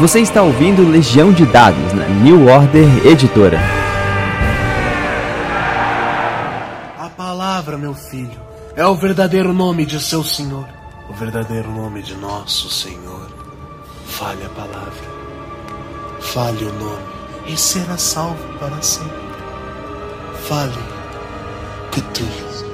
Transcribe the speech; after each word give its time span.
Você 0.00 0.18
está 0.20 0.42
ouvindo 0.42 0.82
Legião 0.90 1.32
de 1.32 1.46
Dados 1.46 1.92
na 1.92 2.08
New 2.08 2.48
Order 2.48 3.06
Editora. 3.06 3.60
A 6.98 7.08
palavra, 7.10 7.78
meu 7.78 7.94
filho, 7.94 8.40
é 8.74 8.84
o 8.84 8.96
verdadeiro 8.96 9.52
nome 9.52 9.86
de 9.86 10.00
seu 10.00 10.24
Senhor, 10.24 10.66
o 11.08 11.14
verdadeiro 11.14 11.70
nome 11.70 12.02
de 12.02 12.16
nosso 12.16 12.68
Senhor. 12.68 13.28
Fale 14.04 14.44
a 14.44 14.48
palavra, 14.48 14.92
fale 16.20 16.64
o 16.64 16.72
nome 16.72 17.04
e 17.46 17.56
será 17.56 17.96
salvo 17.96 18.42
para 18.58 18.82
sempre. 18.82 19.14
Fale, 20.48 20.72
Cthulhu. 21.92 22.73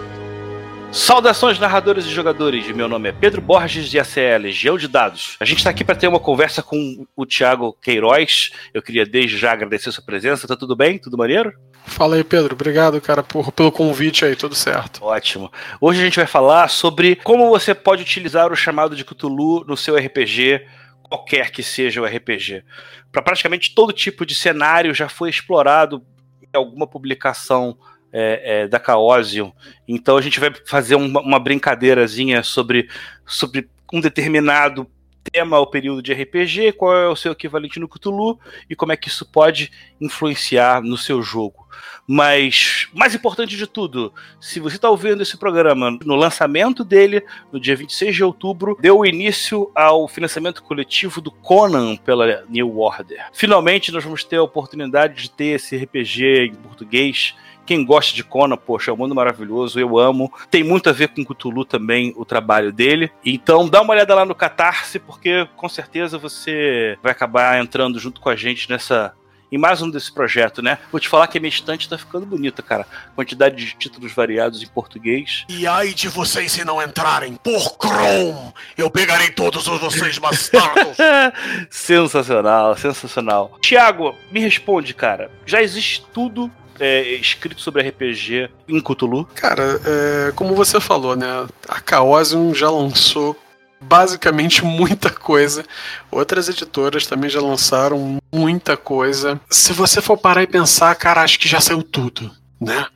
Saudações 0.92 1.56
narradores 1.60 2.04
e 2.04 2.10
jogadores, 2.10 2.66
meu 2.72 2.88
nome 2.88 3.10
é 3.10 3.12
Pedro 3.12 3.40
Borges 3.40 3.88
de 3.88 3.96
ACE, 3.96 4.38
Legião 4.40 4.76
de 4.76 4.88
Dados. 4.88 5.36
A 5.38 5.44
gente 5.44 5.58
está 5.58 5.70
aqui 5.70 5.84
para 5.84 5.94
ter 5.94 6.08
uma 6.08 6.18
conversa 6.18 6.64
com 6.64 7.06
o 7.14 7.24
Thiago 7.24 7.72
Queiroz. 7.80 8.50
Eu 8.74 8.82
queria 8.82 9.06
desde 9.06 9.38
já 9.38 9.52
agradecer 9.52 9.92
sua 9.92 10.02
presença. 10.02 10.48
Tá 10.48 10.56
tudo 10.56 10.74
bem? 10.74 10.98
Tudo 10.98 11.16
maneiro? 11.16 11.56
Fala 11.84 12.16
aí, 12.16 12.24
Pedro. 12.24 12.54
Obrigado, 12.54 13.00
cara, 13.00 13.22
por, 13.22 13.52
pelo 13.52 13.70
convite 13.70 14.24
aí, 14.24 14.34
tudo 14.34 14.56
certo. 14.56 15.04
Ótimo. 15.04 15.52
Hoje 15.80 16.00
a 16.00 16.04
gente 16.04 16.16
vai 16.16 16.26
falar 16.26 16.68
sobre 16.68 17.14
como 17.14 17.48
você 17.50 17.72
pode 17.72 18.02
utilizar 18.02 18.50
o 18.52 18.56
chamado 18.56 18.96
de 18.96 19.04
Cthulhu 19.04 19.64
no 19.68 19.76
seu 19.76 19.94
RPG, 19.94 20.66
qualquer 21.04 21.52
que 21.52 21.62
seja 21.62 22.02
o 22.02 22.04
RPG. 22.04 22.64
Para 23.12 23.22
praticamente 23.22 23.76
todo 23.76 23.92
tipo 23.92 24.26
de 24.26 24.34
cenário 24.34 24.92
já 24.92 25.08
foi 25.08 25.30
explorado 25.30 26.04
em 26.42 26.56
alguma 26.56 26.86
publicação 26.86 27.78
é, 28.12 28.62
é, 28.62 28.68
da 28.68 28.82
Chaosium. 28.82 29.52
Então 29.86 30.16
a 30.16 30.20
gente 30.20 30.40
vai 30.40 30.52
fazer 30.66 30.94
uma, 30.94 31.20
uma 31.20 31.38
brincadeirazinha 31.38 32.42
sobre, 32.42 32.88
sobre 33.26 33.68
um 33.92 34.00
determinado 34.00 34.86
tema 35.32 35.58
ou 35.58 35.66
período 35.66 36.02
de 36.02 36.12
RPG, 36.12 36.72
qual 36.72 36.96
é 36.96 37.08
o 37.08 37.16
seu 37.16 37.32
equivalente 37.32 37.78
no 37.78 37.88
Cthulhu 37.88 38.38
e 38.68 38.74
como 38.74 38.92
é 38.92 38.96
que 38.96 39.08
isso 39.08 39.26
pode 39.26 39.70
influenciar 40.00 40.82
no 40.82 40.96
seu 40.96 41.22
jogo. 41.22 41.68
Mas, 42.12 42.88
mais 42.92 43.14
importante 43.14 43.56
de 43.56 43.66
tudo, 43.66 44.12
se 44.40 44.58
você 44.58 44.76
está 44.76 44.90
ouvindo 44.90 45.22
esse 45.22 45.36
programa 45.36 45.96
no 46.04 46.16
lançamento 46.16 46.82
dele, 46.82 47.24
no 47.52 47.60
dia 47.60 47.76
26 47.76 48.16
de 48.16 48.24
outubro, 48.24 48.76
deu 48.80 49.06
início 49.06 49.70
ao 49.76 50.08
financiamento 50.08 50.62
coletivo 50.62 51.20
do 51.20 51.30
Conan 51.30 51.96
pela 51.96 52.44
New 52.48 52.78
Order. 52.78 53.26
Finalmente, 53.32 53.92
nós 53.92 54.02
vamos 54.02 54.24
ter 54.24 54.36
a 54.36 54.42
oportunidade 54.42 55.22
de 55.22 55.30
ter 55.30 55.56
esse 55.56 55.76
RPG 55.76 56.46
em 56.46 56.54
português 56.54 57.36
quem 57.70 57.84
gosta 57.84 58.12
de 58.12 58.24
Conan, 58.24 58.56
poxa, 58.56 58.90
é 58.90 58.94
um 58.94 58.96
mundo 58.96 59.14
maravilhoso, 59.14 59.78
eu 59.78 59.96
amo. 59.96 60.32
Tem 60.50 60.64
muito 60.64 60.90
a 60.90 60.92
ver 60.92 61.06
com 61.06 61.24
Cthulhu 61.24 61.64
também, 61.64 62.12
o 62.16 62.24
trabalho 62.24 62.72
dele. 62.72 63.12
Então 63.24 63.68
dá 63.68 63.80
uma 63.80 63.92
olhada 63.92 64.12
lá 64.12 64.24
no 64.24 64.34
Catarse, 64.34 64.98
porque 64.98 65.46
com 65.54 65.68
certeza 65.68 66.18
você 66.18 66.98
vai 67.00 67.12
acabar 67.12 67.62
entrando 67.62 68.00
junto 68.00 68.20
com 68.20 68.28
a 68.28 68.34
gente 68.34 68.68
nessa 68.68 69.14
em 69.52 69.58
mais 69.58 69.82
um 69.82 69.90
desse 69.90 70.12
projeto, 70.12 70.62
né? 70.62 70.78
Vou 70.90 71.00
te 71.00 71.08
falar 71.08 71.26
que 71.26 71.38
a 71.38 71.40
minha 71.40 71.48
estante 71.48 71.88
tá 71.88 71.98
ficando 71.98 72.26
bonita, 72.26 72.62
cara. 72.62 72.86
Quantidade 73.14 73.56
de 73.56 73.74
títulos 73.74 74.12
variados 74.12 74.62
em 74.62 74.66
português. 74.66 75.44
E 75.48 75.66
ai 75.66 75.92
de 75.92 76.08
vocês 76.08 76.52
se 76.52 76.64
não 76.64 76.82
entrarem, 76.82 77.36
por 77.36 77.76
Chrome! 77.80 78.52
Eu 78.76 78.90
pegarei 78.90 79.30
todos 79.30 79.66
os 79.66 79.80
vocês 79.80 80.18
bastardos! 80.18 80.96
sensacional, 81.70 82.76
sensacional. 82.76 83.58
Tiago, 83.60 84.16
me 84.30 84.40
responde, 84.40 84.94
cara. 84.94 85.30
Já 85.46 85.62
existe 85.62 86.04
tudo 86.12 86.50
é, 86.80 87.02
escrito 87.14 87.60
sobre 87.60 87.86
RPG 87.88 88.50
em 88.66 88.80
Cthulhu? 88.80 89.26
Cara, 89.34 89.80
é, 89.84 90.32
como 90.32 90.54
você 90.54 90.80
falou, 90.80 91.14
né? 91.14 91.46
A 91.68 91.80
Chaosium 91.86 92.54
já 92.54 92.70
lançou 92.70 93.36
basicamente 93.80 94.64
muita 94.64 95.10
coisa. 95.10 95.64
Outras 96.10 96.48
editoras 96.48 97.06
também 97.06 97.30
já 97.30 97.40
lançaram 97.40 98.18
muita 98.32 98.76
coisa. 98.76 99.40
Se 99.48 99.72
você 99.72 100.00
for 100.00 100.16
parar 100.16 100.42
e 100.42 100.46
pensar, 100.46 100.94
cara, 100.96 101.22
acho 101.22 101.38
que 101.38 101.48
já 101.48 101.60
saiu 101.60 101.82
tudo, 101.82 102.30
né? 102.60 102.86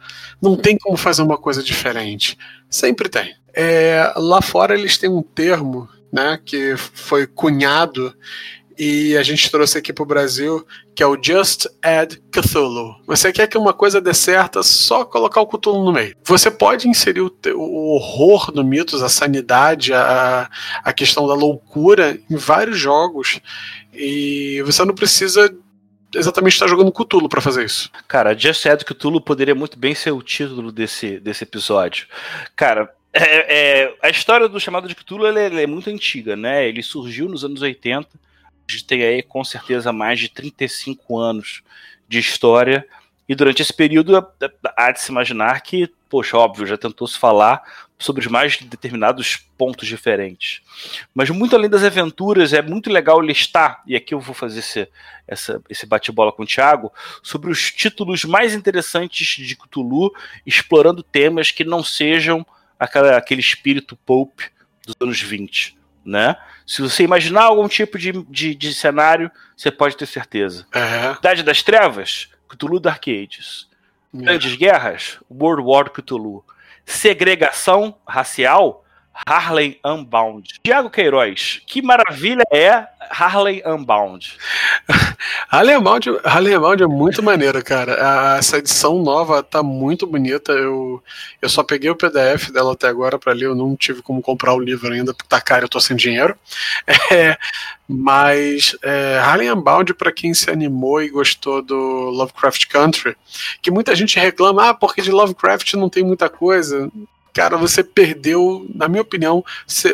Não 0.41 0.57
tem 0.57 0.77
como 0.77 0.97
fazer 0.97 1.23
uma 1.23 1.39
coisa 1.39 1.63
diferente. 1.63 2.37
Sempre 2.69 3.09
tem. 3.09 3.35
É, 3.55 4.13
lá 4.17 4.43
fora 4.43 4.75
eles 4.75 4.99
têm 4.99 5.09
um 5.09 5.23
termo, 5.23 5.89
né, 6.13 6.39
que 6.45 6.77
foi 6.77 7.27
cunhado 7.27 8.15
e 8.79 9.17
a 9.17 9.23
gente 9.23 9.51
trouxe 9.51 9.79
aqui 9.79 9.93
pro 9.93 10.05
Brasil, 10.05 10.67
que 10.95 11.03
é 11.03 11.07
o 11.07 11.19
Just 11.21 11.67
Add 11.83 12.21
Cthulhu. 12.31 12.97
Você 13.07 13.33
quer 13.33 13.47
que 13.47 13.57
uma 13.57 13.73
coisa 13.73 14.01
dê 14.01 14.13
certo, 14.13 14.59
é 14.59 14.63
só 14.63 15.05
colocar 15.05 15.41
o 15.41 15.47
Cthulhu 15.47 15.85
no 15.85 15.93
meio. 15.93 16.17
Você 16.25 16.51
pode 16.51 16.89
inserir 16.89 17.21
o, 17.21 17.33
o 17.55 17.95
horror 17.95 18.51
do 18.51 18.65
mitos, 18.65 19.03
a 19.03 19.09
sanidade, 19.09 19.93
a, 19.93 20.51
a 20.83 20.93
questão 20.93 21.27
da 21.27 21.35
loucura 21.35 22.19
em 22.31 22.37
vários 22.37 22.79
jogos, 22.79 23.41
e 23.93 24.63
você 24.67 24.85
não 24.85 24.95
precisa 24.95 25.55
exatamente 26.15 26.55
estar 26.55 26.69
jogando 26.69 26.93
Cthulhu 26.93 27.29
para 27.29 27.41
fazer 27.41 27.65
isso. 27.65 27.91
Cara, 28.07 28.37
Just 28.37 28.65
Add 28.67 28.85
Cthulhu 28.85 29.21
poderia 29.21 29.55
muito 29.55 29.79
bem 29.79 29.95
ser 29.95 30.13
o 30.13 30.23
título 30.23 30.71
desse, 30.71 31.19
desse 31.19 31.45
episódio. 31.45 32.07
Cara, 32.55 32.91
é, 33.13 33.83
é, 33.83 33.95
a 34.03 34.11
história 34.11 34.49
do 34.49 34.59
chamado 34.59 34.89
de 34.89 34.95
Cthulhu 34.95 35.27
é, 35.27 35.63
é 35.63 35.67
muito 35.67 35.89
antiga, 35.89 36.35
né? 36.35 36.69
Ele 36.69 36.83
surgiu 36.83 37.29
nos 37.29 37.45
anos 37.45 37.63
80 37.63 38.09
a 38.09 38.09
gente 38.73 38.85
tem 38.85 39.03
aí 39.03 39.23
com 39.23 39.45
certeza 39.45 39.93
mais 39.93 40.19
de 40.19 40.29
35 40.29 41.19
anos 41.19 41.63
de 42.09 42.19
história. 42.19 42.87
E 43.29 43.35
durante 43.35 43.63
esse 43.63 43.73
período 43.73 44.27
há 44.77 44.93
de 44.93 45.01
se 45.01 45.11
imaginar 45.11 45.61
que, 45.63 45.91
poxa, 46.11 46.37
óbvio, 46.37 46.67
já 46.67 46.77
tentou 46.77 47.07
se 47.07 47.19
falar 47.19 47.63
sobre 47.99 48.21
os 48.21 48.27
mais 48.27 48.59
determinados 48.61 49.37
pontos 49.57 49.89
diferentes. 49.89 50.61
Mas 51.15 51.31
muito 51.31 51.57
além 51.57 51.71
das 51.71 51.85
aventuras, 51.85 52.53
é 52.53 52.61
muito 52.61 52.91
legal 52.91 53.21
listar, 53.21 53.83
e 53.87 53.97
aqui 53.97 54.13
eu 54.13 54.21
vou 54.21 54.35
fazer 54.35 54.59
esse, 54.59 54.89
essa, 55.27 55.63
esse 55.71 55.87
bate-bola 55.87 56.33
com 56.33 56.43
o 56.43 56.47
Thiago, 56.47 56.93
sobre 57.23 57.51
os 57.51 57.73
títulos 57.73 58.25
mais 58.25 58.53
interessantes 58.53 59.27
de 59.27 59.57
Cthulhu, 59.57 60.13
explorando 60.45 61.03
temas 61.03 61.51
que 61.51 61.65
não 61.65 61.83
sejam 61.83 62.45
aquela, 62.79 63.17
aquele 63.17 63.41
espírito 63.41 63.97
pulp 63.97 64.41
dos 64.85 64.95
anos 65.01 65.21
20 65.21 65.84
né? 66.05 66.37
Se 66.67 66.83
você 66.83 67.03
imaginar 67.03 67.45
algum 67.45 67.69
tipo 67.69 67.99
de, 67.99 68.13
de, 68.29 68.55
de 68.55 68.75
cenário, 68.75 69.31
você 69.57 69.71
pode 69.71 69.97
ter 69.97 70.07
certeza. 70.07 70.67
Uhum. 70.75 71.13
Idade 71.19 71.43
das 71.43 71.63
Trevas, 71.63 72.29
Cthulhu 72.49 72.81
Dark 72.81 73.07
Ages. 73.09 73.69
Grandes 74.13 74.55
Guerras, 74.55 75.19
World 75.29 75.63
War 75.67 75.91
Cthulhu. 75.91 76.45
Segregação 76.87 77.97
racial, 78.07 78.84
Harley 79.27 79.79
Unbound. 79.85 80.61
Tiago 80.65 80.91
Queiroz, 80.91 81.63
que 81.67 81.81
maravilha 81.81 82.43
é 82.53 82.87
Harley 83.11 83.63
Unbound? 83.65 84.37
Harley 85.49 85.77
Unbound, 85.77 86.11
Harley 86.25 86.57
Unbound 86.57 86.83
é 86.83 86.87
muito 86.87 87.23
maneiro, 87.23 87.63
cara. 87.65 88.37
Essa 88.39 88.59
edição 88.59 88.99
nova 89.03 89.43
tá 89.43 89.63
muito 89.63 90.07
bonita. 90.07 90.53
Eu, 90.53 91.03
eu 91.41 91.49
só 91.49 91.63
peguei 91.63 91.91
o 91.91 91.97
PDF 91.97 92.51
dela 92.51 92.73
até 92.73 92.89
agora 92.89 93.19
para 93.19 93.33
ler. 93.33 93.47
Eu 93.47 93.55
não 93.55 93.77
tive 93.77 94.03
como 94.03 94.21
comprar 94.21 94.55
o 94.55 94.61
livro 94.61 94.93
ainda, 94.93 95.15
porque 95.15 95.29
tá 95.29 95.41
caro, 95.41 95.65
eu 95.65 95.69
tô 95.69 95.81
sem 95.81 95.97
dinheiro. 95.97 96.37
É, 97.13 97.37
mas 97.87 98.77
é, 98.83 99.19
Harley 99.19 99.51
Unbound, 99.51 99.95
para 99.95 100.11
quem 100.11 100.33
se 100.35 100.51
animou 100.51 101.03
e 101.03 101.11
gostou 101.11 101.63
do 101.63 101.77
Lovecraft 101.77 102.67
Country, 102.67 103.17
que 103.63 103.71
muita 103.71 103.95
gente 103.95 104.19
reclama, 104.19 104.71
ah, 104.71 104.75
porque 104.75 105.03
de 105.03 105.13
Lovecraft 105.13 105.75
não 105.75 105.89
tem 105.89 106.03
muita 106.03 106.29
coisa 106.29 106.91
cara, 107.35 107.57
você 107.57 107.83
perdeu, 107.83 108.67
na 108.75 108.89
minha 108.89 109.03
opinião, 109.03 109.45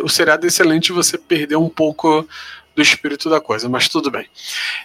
o 0.04 0.08
seriado 0.08 0.46
é 0.46 0.48
excelente, 0.48 0.92
você 0.92 1.18
perdeu 1.18 1.60
um 1.60 1.68
pouco 1.68 2.28
do 2.74 2.82
espírito 2.82 3.28
da 3.28 3.40
coisa, 3.40 3.68
mas 3.68 3.88
tudo 3.88 4.10
bem. 4.10 4.26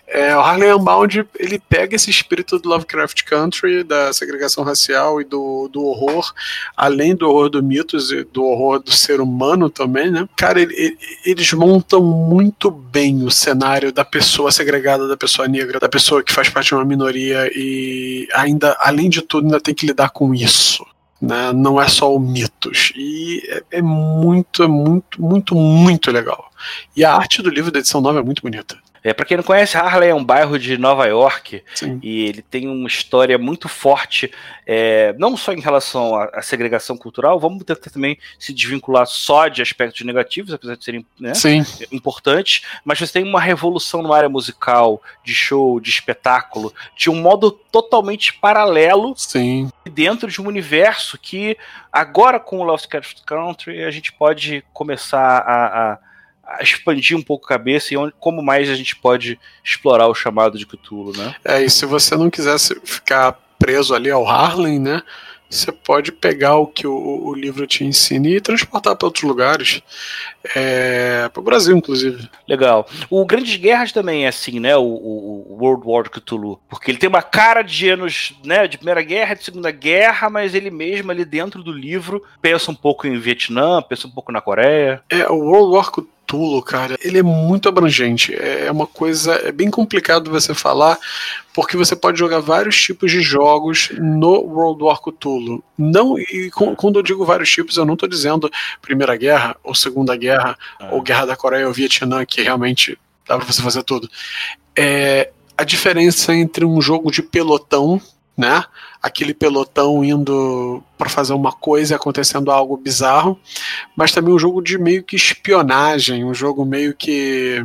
É, 0.07 0.35
o 0.35 0.39
Harley 0.39 0.73
Unbound, 0.73 1.25
ele 1.38 1.59
pega 1.59 1.95
esse 1.95 2.09
espírito 2.09 2.57
do 2.57 2.67
Lovecraft 2.69 3.23
Country, 3.23 3.83
da 3.83 4.11
segregação 4.11 4.63
racial 4.63 5.21
e 5.21 5.23
do, 5.23 5.69
do 5.71 5.83
horror, 5.83 6.33
além 6.75 7.16
do 7.16 7.29
horror 7.29 7.49
do 7.49 7.61
mitos 7.61 8.11
e 8.11 8.23
do 8.23 8.43
horror 8.43 8.79
do 8.79 8.91
ser 8.91 9.22
humano 9.22 9.69
também, 9.69 10.09
né? 10.09 10.27
Cara, 10.35 10.59
ele, 10.61 10.73
ele, 10.75 10.97
eles 11.25 11.53
montam 11.53 12.01
muito 12.01 12.72
bem 12.72 13.23
o 13.23 13.31
cenário 13.31 13.91
da 13.91 14.03
pessoa 14.03 14.51
segregada, 14.51 15.08
da 15.08 15.17
pessoa 15.17 15.47
negra, 15.47 15.79
da 15.79 15.90
pessoa 15.90 16.23
que 16.23 16.34
faz 16.34 16.49
parte 16.49 16.67
de 16.67 16.75
uma 16.75 16.85
minoria 16.85 17.49
e 17.53 18.28
ainda, 18.34 18.75
além 18.79 19.09
de 19.09 19.22
tudo, 19.22 19.46
ainda 19.46 19.61
tem 19.61 19.73
que 19.73 19.85
lidar 19.85 20.09
com 20.09 20.34
isso. 20.34 20.85
Né? 21.22 21.53
Não 21.53 21.82
é 21.82 21.88
só 21.88 22.14
o 22.14 22.20
mitos. 22.20 22.91
E 22.96 23.41
é, 23.47 23.78
é 23.78 23.82
muito, 23.82 24.64
é 24.64 24.67
muito, 24.67 25.22
muito, 25.22 25.56
muito 25.56 26.12
legal. 26.12 26.52
E 26.96 27.03
a 27.03 27.14
arte 27.14 27.41
do 27.41 27.50
livro 27.50 27.72
da 27.72 27.79
edição 27.79 28.02
nova 28.02 28.20
é 28.20 28.23
muito 28.23 28.41
bonita. 28.41 28.78
É, 29.05 29.13
para 29.13 29.23
quem 29.23 29.37
não 29.37 29.43
conhece, 29.43 29.78
Harlem 29.78 30.09
é 30.09 30.16
um 30.16 30.23
bairro 30.23 30.57
de 30.57 30.79
Nova 30.79 31.05
York 31.05 31.61
Sim. 31.75 31.99
e 32.02 32.25
ele 32.25 32.41
tem 32.41 32.67
uma 32.67 32.87
história 32.87 33.37
muito 33.37 33.69
forte, 33.69 34.31
é, 34.66 35.13
não 35.19 35.37
só 35.37 35.53
em 35.53 35.59
relação 35.59 36.16
à, 36.16 36.23
à, 36.34 36.41
segregação 36.41 36.97
cultural, 36.97 37.40
vamos 37.40 37.63
tentar 37.63 37.91
também 37.91 38.17
se 38.40 38.52
desvincular 38.52 39.05
só 39.05 39.47
de 39.47 39.61
aspectos 39.61 40.03
negativos, 40.03 40.52
apesar 40.52 40.75
de 40.75 40.84
serem 40.84 41.05
né, 41.19 41.34
importantes, 41.91 42.63
mas 42.84 42.97
você 42.97 43.13
tem 43.13 43.23
uma 43.23 43.40
revolução 43.40 44.02
na 44.02 44.16
área 44.16 44.28
musical, 44.28 44.99
de 45.23 45.35
show, 45.35 45.79
de 45.79 45.91
espetáculo, 45.91 46.73
de 46.97 47.08
um 47.08 47.22
modo 47.22 47.51
totalmente 47.51 48.34
paralelo 48.34 49.13
Sim. 49.16 49.69
dentro 49.87 50.31
de 50.31 50.41
um 50.41 50.47
universo 50.47 51.16
que 51.19 51.55
agora 51.93 52.40
com 52.40 52.58
o 52.58 52.63
Lovecraft 52.63 53.19
Country 53.23 53.84
a 53.84 53.91
gente 53.91 54.11
pode 54.11 54.63
começar 54.73 55.37
a, 55.46 55.91
a 55.93 56.04
expandir 56.62 57.18
um 57.18 57.22
pouco 57.22 57.46
a 57.46 57.50
cabeça 57.50 57.94
e 57.94 57.97
onde, 57.97 58.14
como 58.20 58.42
mais 58.42 58.70
a 58.70 58.76
gente 58.76 58.96
pode 58.96 59.40
explorar 59.64 60.08
o 60.08 60.16
chamado 60.16 60.58
de 60.58 60.66
Cthulhu, 60.66 61.16
né? 61.16 61.36
É, 61.44 61.64
e 61.64 61.70
se 61.70 61.86
você 61.86 62.16
não 62.16 62.30
quisesse 62.30 62.80
ficar 62.84 63.40
preso 63.58 63.94
ali 63.94 64.12
ao 64.12 64.28
Harlem, 64.28 64.80
né? 64.80 65.02
Você 65.50 65.72
pode 65.72 66.12
pegar 66.12 66.56
o 66.56 66.68
que 66.68 66.88
o, 66.88 67.28
o 67.28 67.34
livro 67.34 67.68
te 67.68 67.84
ensina 67.84 68.28
e 68.28 68.42
transportar 68.42 68.96
para 68.96 69.06
outros 69.06 69.24
lugares, 69.24 69.82
é, 70.56 71.30
para 71.30 71.40
o 71.40 71.44
Brasil, 71.44 71.78
inclusive. 71.78 72.28
Legal. 72.47 72.88
O 73.09 73.24
Grandes 73.26 73.56
Guerras 73.56 73.92
também 73.92 74.26
é 74.26 74.28
assim, 74.28 74.59
né? 74.59 74.76
O, 74.76 74.84
o, 74.84 75.58
World 75.62 75.84
War 75.86 76.09
Cthulhu. 76.09 76.59
Porque 76.68 76.92
ele 76.92 76.97
tem 76.97 77.08
uma 77.08 77.22
cara 77.22 77.62
de 77.62 77.90
anos 77.90 78.34
né, 78.44 78.68
de 78.68 78.78
Primeira 78.78 79.03
Guerra, 79.03 79.36
de 79.36 79.44
Segunda 79.44 79.72
Guerra, 79.72 80.30
mas 80.30 80.56
ele 80.56 80.72
mesmo 80.72 81.12
ali 81.12 81.24
dentro 81.24 81.64
do 81.64 81.72
livro 81.72 82.24
pensa 82.42 82.72
um 82.72 82.76
pouco 82.76 83.08
em 83.08 83.18
Vietnã, 83.18 83.82
pensa 83.82 84.08
um 84.08 84.12
pouco 84.12 84.32
na 84.32 84.42
Coreia. 84.42 85.02
É, 85.09 85.30
o 85.30 85.36
World 85.36 85.76
War 85.76 85.92
Cthulhu 85.92 86.15
Cthulhu, 86.25 86.61
cara, 86.61 86.97
ele 87.01 87.19
é 87.19 87.23
muito 87.23 87.69
abrangente. 87.69 88.35
É 88.35 88.72
uma 88.72 88.87
coisa. 88.87 89.33
É 89.35 89.51
bem 89.51 89.69
complicado 89.69 90.31
você 90.31 90.53
falar, 90.53 90.97
porque 91.53 91.77
você 91.77 91.95
pode 91.95 92.17
jogar 92.17 92.39
vários 92.39 92.81
tipos 92.81 93.11
de 93.11 93.22
jogos 93.22 93.89
no 93.97 94.41
World 94.41 94.83
War 94.83 94.99
Cthulhu. 94.99 95.63
Não, 95.77 96.17
e 96.17 96.49
quando 96.51 96.99
eu 96.99 97.03
digo 97.03 97.25
vários 97.25 97.51
tipos, 97.51 97.77
eu 97.77 97.85
não 97.85 97.93
estou 97.93 98.09
dizendo 98.09 98.51
Primeira 98.81 99.16
Guerra, 99.16 99.55
ou 99.63 99.75
Segunda 99.75 100.16
Guerra, 100.16 100.57
é. 100.79 100.89
ou 100.91 101.01
Guerra 101.01 101.27
da 101.27 101.35
Coreia 101.35 101.67
ou 101.67 101.73
Vietnã, 101.73 102.25
que 102.25 102.41
realmente 102.41 102.97
dá 103.27 103.37
pra 103.37 103.45
você 103.45 103.61
fazer 103.61 103.83
tudo. 103.83 104.09
É 104.75 105.31
a 105.57 105.63
diferença 105.63 106.35
entre 106.35 106.66
um 106.66 106.81
jogo 106.81 107.09
de 107.09 107.22
pelotão 107.22 108.01
né? 108.37 108.63
Aquele 109.05 109.34
pelotão 109.34 110.03
indo 110.03 110.81
para 110.97 111.09
fazer 111.09 111.34
uma 111.34 111.52
coisa 111.52 111.93
e 111.93 111.96
acontecendo 111.96 112.49
algo 112.49 112.75
bizarro, 112.75 113.40
mas 113.96 114.11
também 114.11 114.34
um 114.34 114.40
jogo 114.40 114.63
de 114.63 114.79
meio 114.79 115.03
que 115.03 115.16
espionagem, 115.16 116.25
um 116.25 116.34
jogo 116.34 116.66
meio 116.66 116.96
que 116.96 117.63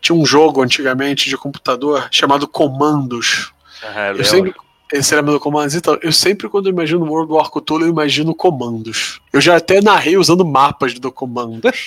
tinha 0.00 0.16
um 0.16 0.24
jogo 0.24 0.62
antigamente 0.62 1.28
de 1.28 1.36
computador 1.36 2.08
chamado 2.10 2.48
Comandos. 2.48 3.52
Ah, 3.82 4.12
eu 4.16 4.24
sempre 4.24 4.54
esse 4.92 5.14
lembra 5.14 5.32
do 5.32 5.40
comandos? 5.40 5.74
Então, 5.74 5.98
eu 6.02 6.12
sempre, 6.12 6.48
quando 6.48 6.66
eu 6.66 6.72
imagino 6.72 7.06
World 7.06 7.32
War 7.32 7.50
Cthulhu, 7.50 7.86
eu 7.86 7.88
imagino 7.88 8.34
comandos. 8.34 9.21
Eu 9.32 9.40
já 9.40 9.56
até 9.56 9.80
narrei 9.80 10.18
usando 10.18 10.44
mapas 10.44 10.92
do 10.98 11.10
comandos. 11.10 11.86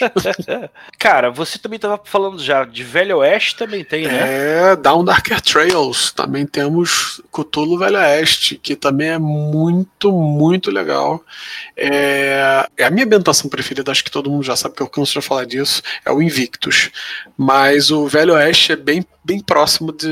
Cara, 0.97 1.29
você 1.29 1.59
também 1.59 1.75
estava 1.75 2.01
falando 2.03 2.41
já 2.41 2.65
de 2.65 2.83
Velho 2.83 3.17
Oeste 3.17 3.55
também 3.55 3.83
tem, 3.83 4.07
né? 4.07 4.71
É, 4.71 4.75
Down 4.75 5.05
Darker 5.05 5.39
Trails. 5.39 6.11
Também 6.11 6.47
temos 6.47 7.21
Cthulhu 7.31 7.77
Velho 7.77 7.97
Oeste, 7.97 8.55
que 8.55 8.75
também 8.75 9.09
é 9.09 9.19
muito, 9.19 10.11
muito 10.11 10.71
legal. 10.71 11.23
É, 11.77 12.67
é 12.75 12.83
a 12.83 12.89
minha 12.89 13.05
ambientação 13.05 13.47
preferida, 13.47 13.91
acho 13.91 14.03
que 14.03 14.11
todo 14.11 14.29
mundo 14.29 14.43
já 14.43 14.55
sabe 14.55 14.75
que 14.75 14.81
eu 14.81 14.89
canso 14.89 15.13
de 15.13 15.25
falar 15.25 15.45
disso, 15.45 15.83
é 16.03 16.11
o 16.11 16.23
Invictus. 16.23 16.89
Mas 17.37 17.91
o 17.91 18.07
Velho 18.07 18.33
Oeste 18.33 18.71
é 18.71 18.75
bem, 18.75 19.05
bem 19.23 19.39
próximo 19.39 19.91
de, 19.91 20.07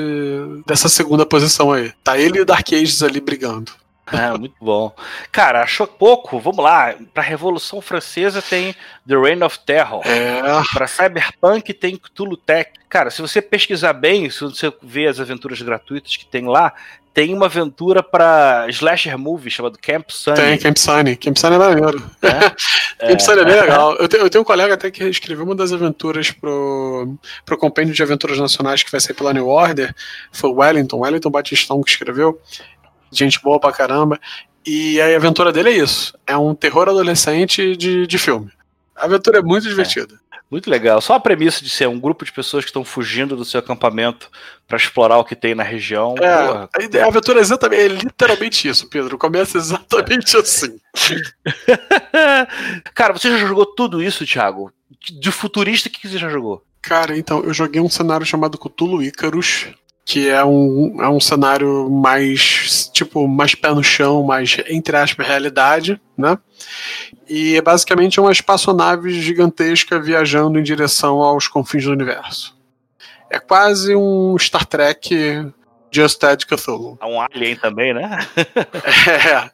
dessa 0.68 0.88
segunda 0.88 1.25
posição 1.25 1.71
aí. 1.71 1.91
Tá 2.03 2.15
ele 2.15 2.38
e 2.38 2.41
o 2.41 2.45
Dark 2.45 2.71
Ages 2.71 3.01
ali 3.01 3.19
brigando. 3.19 3.71
É, 4.13 4.31
muito 4.38 4.56
bom. 4.62 4.94
Cara, 5.31 5.63
achou 5.63 5.88
pouco? 5.88 6.39
Vamos 6.39 6.63
lá. 6.63 6.95
Pra 7.13 7.24
Revolução 7.24 7.81
Francesa 7.81 8.42
tem 8.42 8.75
The 9.07 9.15
Reign 9.15 9.44
of 9.44 9.60
Terror. 9.60 10.01
É. 10.06 10.42
Pra 10.74 10.88
Cyberpunk 10.88 11.74
tem 11.74 11.98
Cthulhu 11.98 12.38
Tech. 12.38 12.71
Cara, 12.88 13.10
se 13.10 13.21
você 13.21 13.42
pesquisar 13.42 13.94
bem, 13.94 14.30
se 14.30 14.42
você 14.42 14.71
ver 14.81 15.07
as 15.07 15.19
aventuras 15.19 15.62
gratuitas 15.62 16.15
que 16.15 16.25
tem 16.25 16.48
lá, 16.48 16.74
tem 17.13 17.31
uma 17.33 17.45
aventura 17.45 18.01
para 18.01 18.65
slasher 18.69 19.18
movie 19.18 19.51
chamado 19.51 19.77
Camp 19.80 20.10
Sunny. 20.10 20.36
Tem, 20.36 20.57
Camp 20.57 20.77
Sunny. 20.77 21.15
Camp 21.15 21.38
Sunny 21.38 21.56
é 21.56 21.60
maneiro. 21.60 22.12
É? 22.24 22.50
Camp 23.07 23.19
é. 23.19 23.19
Sunny 23.19 23.42
é 23.42 23.45
bem 23.45 23.62
legal. 23.62 23.95
Eu, 23.98 24.07
te, 24.07 24.18
eu, 24.18 24.30
tenho 24.30 24.42
um 24.42 24.45
colega 24.45 24.74
até 24.74 24.89
que 24.89 25.04
escreveu 25.04 25.45
uma 25.45 25.54
das 25.54 25.71
aventuras 25.71 26.31
pro, 26.31 27.15
pro 27.45 27.57
compêndio 27.57 27.94
de 27.94 28.01
aventuras 28.01 28.39
nacionais 28.39 28.81
que 28.81 28.92
vai 28.92 29.00
sair 29.00 29.13
pela 29.13 29.31
New 29.31 29.48
Order. 29.48 29.94
Foi 30.31 30.50
o 30.50 30.56
Wellington, 30.56 30.98
Wellington 30.98 31.30
Batistão 31.30 31.83
que 31.83 31.92
escreveu. 31.92 32.42
Gente 33.13 33.42
boa 33.42 33.60
pra 33.60 33.71
caramba. 33.71 34.19
E 34.65 35.00
a 35.01 35.15
aventura 35.15 35.51
dele 35.51 35.69
é 35.69 35.77
isso. 35.77 36.18
É 36.25 36.38
um 36.38 36.56
terror 36.56 36.89
adolescente 36.89 37.75
de, 37.75 38.07
de 38.07 38.18
filme. 38.18 38.51
A 38.95 39.06
aventura 39.06 39.39
é 39.39 39.42
muito 39.42 39.68
divertida. 39.68 40.18
Muito 40.54 40.69
legal. 40.69 41.01
Só 41.01 41.15
a 41.15 41.19
premissa 41.19 41.63
de 41.63 41.69
ser 41.69 41.88
um 41.88 42.00
grupo 42.00 42.24
de 42.24 42.31
pessoas 42.31 42.63
que 42.63 42.69
estão 42.69 42.86
fugindo 42.86 43.36
do 43.36 43.44
seu 43.44 43.60
acampamento 43.60 44.30
para 44.68 44.77
explorar 44.77 45.18
o 45.18 45.25
que 45.25 45.36
tem 45.36 45.56
na 45.56 45.63
região. 45.63 46.13
É, 46.21 46.69
a, 46.80 46.83
ideia, 46.83 47.06
a 47.06 47.07
aventura 47.07 47.39
é 47.39 47.42
exatamente, 47.42 47.81
é 47.81 47.88
literalmente 47.88 48.68
isso, 48.68 48.88
Pedro. 48.88 49.18
Começa 49.18 49.57
exatamente 49.57 50.38
assim. 50.38 50.77
Cara, 52.94 53.13
você 53.13 53.31
já 53.31 53.38
jogou 53.38 53.65
tudo 53.65 54.01
isso, 54.01 54.27
Thiago? 54.27 54.71
De 55.01 55.31
futurista, 55.31 55.89
o 55.89 55.92
que 55.92 56.07
você 56.07 56.19
já 56.19 56.30
jogou? 56.30 56.63
Cara, 56.83 57.18
então, 57.18 57.44
eu 57.44 57.54
joguei 57.54 57.81
um 57.81 57.89
cenário 57.89 58.25
chamado 58.25 58.57
Cthulhu 58.57 59.01
Icarus, 59.01 59.69
que 60.05 60.29
é 60.29 60.44
um, 60.44 61.01
é 61.01 61.07
um 61.07 61.19
cenário 61.19 61.89
mais, 61.89 62.89
tipo, 62.94 63.27
mais 63.27 63.55
pé 63.55 63.73
no 63.73 63.83
chão, 63.83 64.23
mais, 64.23 64.57
entre 64.67 64.97
aspas, 64.97 65.25
realidade, 65.25 66.00
né? 66.17 66.38
E 67.27 67.55
é 67.55 67.61
basicamente 67.61 68.19
uma 68.19 68.31
espaçonave 68.31 69.09
gigantesca 69.21 70.00
viajando 70.00 70.59
em 70.59 70.63
direção 70.63 71.21
aos 71.21 71.47
confins 71.47 71.85
do 71.85 71.91
universo. 71.91 72.55
É 73.29 73.39
quase 73.39 73.95
um 73.95 74.38
Star 74.38 74.65
Trek 74.65 75.51
Just 75.93 76.19
Dead 76.19 76.45
Cthulhu. 76.45 76.97
É 77.01 77.05
um 77.05 77.21
Alien 77.21 77.55
também, 77.55 77.93
né? 77.93 78.19
é. 78.35 79.49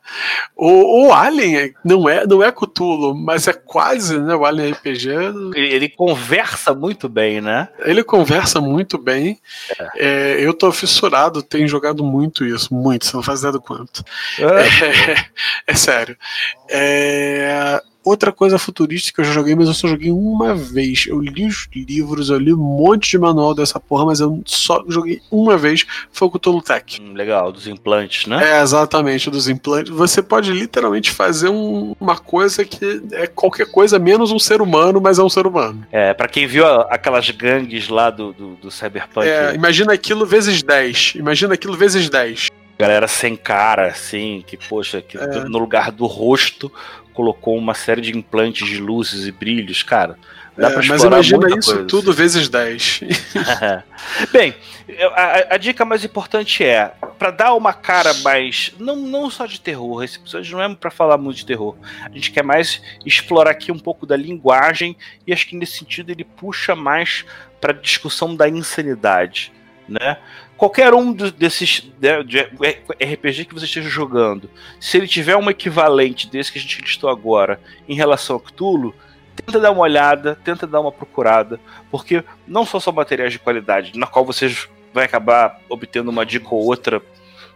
O, 0.55 1.07
o, 1.07 1.13
Alien 1.13 1.73
não 1.83 2.07
é, 2.07 2.25
não 2.25 2.43
é 2.43 2.51
Cthulhu, 2.51 3.13
mas 3.13 3.47
é 3.47 3.53
quase, 3.53 4.19
né? 4.19 4.35
O 4.35 4.45
Alien 4.45 4.71
RPG. 4.71 5.09
Ele, 5.09 5.73
ele 5.73 5.89
conversa 5.89 6.73
muito 6.73 7.09
bem, 7.09 7.41
né? 7.41 7.67
Ele 7.79 8.03
conversa 8.03 8.61
muito 8.61 8.97
bem. 8.97 9.39
É. 9.95 10.09
É, 10.09 10.45
eu 10.45 10.53
tô 10.53 10.71
fissurado, 10.71 11.43
tenho 11.43 11.67
jogado 11.67 12.03
muito 12.03 12.45
isso, 12.45 12.73
muito, 12.73 13.05
você 13.05 13.15
não 13.15 13.23
faz 13.23 13.39
ideia 13.39 13.53
do 13.53 13.61
quanto. 13.61 14.03
É, 14.37 15.11
é, 15.11 15.25
é 15.67 15.73
sério. 15.75 16.17
É, 16.69 17.81
Outra 18.09 18.31
coisa 18.31 18.57
futurística 18.57 19.21
que 19.21 19.21
eu 19.21 19.25
já 19.25 19.31
joguei, 19.31 19.53
mas 19.53 19.67
eu 19.67 19.73
só 19.75 19.87
joguei 19.87 20.09
uma 20.09 20.55
vez. 20.55 21.05
Eu 21.07 21.21
li 21.21 21.45
os 21.45 21.69
livros, 21.75 22.31
eu 22.31 22.39
li 22.39 22.51
um 22.51 22.57
monte 22.57 23.11
de 23.11 23.19
manual 23.19 23.53
dessa 23.53 23.79
porra, 23.79 24.07
mas 24.07 24.19
eu 24.19 24.41
só 24.45 24.83
joguei 24.87 25.21
uma 25.29 25.55
vez. 25.55 25.85
Foi 26.11 26.27
o 26.27 26.31
Cthulhu 26.31 26.59
Tech. 26.59 26.99
Hum, 26.99 27.13
legal, 27.13 27.51
dos 27.51 27.67
implantes, 27.67 28.25
né? 28.25 28.57
É, 28.57 28.63
exatamente, 28.63 29.29
dos 29.29 29.47
implantes. 29.47 29.93
Você 29.93 30.23
pode 30.23 30.51
literalmente 30.51 31.11
fazer 31.11 31.49
um, 31.49 31.95
uma 31.99 32.17
coisa 32.17 32.65
que 32.65 32.99
é 33.11 33.27
qualquer 33.27 33.69
coisa 33.69 33.99
menos 33.99 34.31
um 34.31 34.39
ser 34.39 34.59
humano, 34.59 34.99
mas 34.99 35.19
é 35.19 35.23
um 35.23 35.29
ser 35.29 35.45
humano. 35.45 35.85
É, 35.91 36.11
para 36.11 36.27
quem 36.27 36.47
viu 36.47 36.65
aquelas 36.65 37.29
gangues 37.29 37.89
lá 37.89 38.09
do, 38.09 38.33
do, 38.33 38.55
do 38.55 38.71
Cyberpunk. 38.71 39.27
É, 39.27 39.53
imagina 39.53 39.93
aquilo 39.93 40.25
vezes 40.25 40.63
10. 40.63 41.13
Imagina 41.15 41.53
aquilo 41.53 41.77
vezes 41.77 42.09
10 42.09 42.49
galera 42.79 43.09
sem 43.09 43.35
cara, 43.35 43.87
assim, 43.87 44.41
que, 44.47 44.55
poxa, 44.55 45.01
que 45.01 45.17
é. 45.17 45.43
no 45.43 45.59
lugar 45.59 45.91
do 45.91 46.05
rosto 46.05 46.71
colocou 47.13 47.57
uma 47.57 47.73
série 47.73 48.01
de 48.01 48.17
implantes 48.17 48.67
de 48.67 48.77
luzes 48.77 49.25
e 49.25 49.31
brilhos, 49.31 49.83
cara. 49.83 50.17
Dá 50.59 50.69
é, 50.69 50.73
pra 50.73 50.83
mas 50.83 51.03
imagina 51.03 51.47
isso 51.57 51.73
coisa. 51.73 51.87
tudo 51.87 52.13
vezes 52.13 52.49
10. 52.49 53.01
Bem, 54.31 54.53
a, 55.15 55.55
a, 55.55 55.57
dica 55.57 55.85
mais 55.85 56.03
importante 56.03 56.65
é 56.65 56.91
para 57.17 57.31
dar 57.31 57.53
uma 57.53 57.71
cara 57.71 58.13
mais 58.15 58.73
não, 58.77 58.97
não 58.97 59.29
só 59.29 59.45
de 59.45 59.61
terror, 59.61 60.03
esse 60.03 60.17
episódio 60.17 60.57
não 60.57 60.63
é 60.63 60.75
para 60.75 60.91
falar 60.91 61.17
muito 61.17 61.37
de 61.37 61.45
terror. 61.45 61.77
A 62.03 62.09
gente 62.09 62.31
quer 62.31 62.43
mais 62.43 62.81
explorar 63.05 63.51
aqui 63.51 63.71
um 63.71 63.79
pouco 63.79 64.05
da 64.05 64.17
linguagem 64.17 64.97
e 65.25 65.31
acho 65.31 65.47
que 65.47 65.55
nesse 65.55 65.77
sentido 65.77 66.11
ele 66.11 66.25
puxa 66.25 66.75
mais 66.75 67.25
para 67.61 67.73
discussão 67.73 68.35
da 68.35 68.49
insanidade, 68.49 69.53
né? 69.89 70.17
qualquer 70.59 70.93
um 70.93 71.13
desses 71.13 71.89
de, 71.97 72.23
de 72.25 72.41
RPG 72.41 73.45
que 73.45 73.53
você 73.53 73.63
esteja 73.63 73.89
jogando, 73.89 74.49
se 74.77 74.97
ele 74.97 75.07
tiver 75.07 75.37
um 75.37 75.49
equivalente 75.49 76.29
desse 76.29 76.51
que 76.51 76.59
a 76.59 76.61
gente 76.61 76.81
listou 76.81 77.09
agora 77.09 77.61
em 77.87 77.95
relação 77.95 78.35
a 78.35 78.39
Cthulhu, 78.41 78.93
tenta 79.37 79.57
dar 79.57 79.71
uma 79.71 79.79
olhada, 79.79 80.37
tenta 80.43 80.67
dar 80.67 80.81
uma 80.81 80.91
procurada, 80.91 81.61
porque 81.89 82.25
não 82.45 82.65
só 82.65 82.77
são 82.77 82.91
materiais 82.91 83.31
de 83.31 83.39
qualidade, 83.39 83.97
na 83.97 84.05
qual 84.05 84.25
você 84.25 84.53
vai 84.93 85.05
acabar 85.05 85.61
obtendo 85.69 86.11
uma 86.11 86.25
dica 86.25 86.53
ou 86.53 86.65
outra 86.65 87.01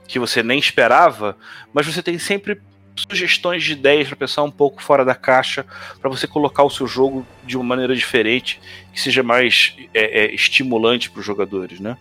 que 0.07 0.17
você 0.17 0.41
nem 0.41 0.57
esperava, 0.57 1.35
mas 1.73 1.85
você 1.85 2.01
tem 2.01 2.17
sempre 2.17 2.61
sugestões 2.95 3.63
de 3.63 3.73
ideias 3.73 4.07
para 4.07 4.17
pensar 4.17 4.43
um 4.43 4.51
pouco 4.51 4.81
fora 4.81 5.03
da 5.03 5.15
caixa, 5.15 5.65
para 5.99 6.09
você 6.09 6.27
colocar 6.27 6.63
o 6.63 6.69
seu 6.69 6.87
jogo 6.87 7.25
de 7.43 7.57
uma 7.57 7.63
maneira 7.63 7.95
diferente, 7.95 8.59
que 8.91 9.01
seja 9.01 9.23
mais 9.23 9.75
é, 9.93 10.25
é, 10.25 10.33
estimulante 10.33 11.09
para 11.09 11.19
os 11.19 11.25
jogadores, 11.25 11.79
né? 11.79 11.97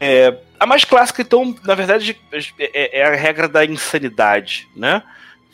É, 0.00 0.38
a 0.58 0.66
mais 0.66 0.84
clássica, 0.84 1.20
então, 1.20 1.54
na 1.64 1.74
verdade, 1.74 2.18
é, 2.58 3.00
é, 3.00 3.04
a 3.04 3.14
regra 3.14 3.48
da 3.48 3.64
insanidade, 3.64 4.66
né? 4.74 5.02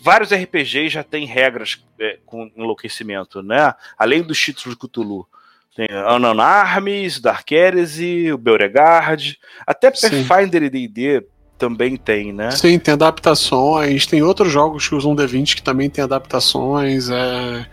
Vários 0.03 0.33
RPGs 0.33 0.89
já 0.89 1.03
têm 1.03 1.27
regras 1.27 1.85
é, 1.99 2.19
com 2.25 2.51
enlouquecimento, 2.57 3.43
né? 3.43 3.75
Além 3.99 4.23
dos 4.23 4.39
títulos 4.39 4.79
de 4.79 4.81
Cthulhu. 4.81 5.27
Tem 5.77 5.89
Unknown 5.91 6.41
Armies, 6.41 7.21
Dark 7.21 7.51
Heresy, 7.51 8.33
o 8.33 8.39
Beauregard, 8.39 9.39
até 9.67 9.91
Pathfinder 9.91 10.65
e 10.65 10.71
D&D 10.71 11.25
também 11.61 11.95
tem, 11.95 12.33
né? 12.33 12.51
Sim, 12.53 12.79
tem 12.79 12.95
adaptações, 12.95 14.07
tem 14.07 14.23
outros 14.23 14.51
jogos 14.51 14.89
que 14.89 14.95
usam 14.95 15.15
D20 15.15 15.57
que 15.57 15.63
também 15.63 15.91
tem 15.91 16.03
adaptações. 16.03 17.11
É... 17.11 17.67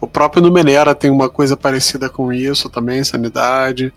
O 0.00 0.06
próprio 0.06 0.42
Numenera 0.42 0.94
tem 0.94 1.10
uma 1.10 1.28
coisa 1.28 1.54
parecida 1.54 2.08
com 2.08 2.32
isso 2.32 2.70
também, 2.70 3.04
sanidade. 3.04 3.92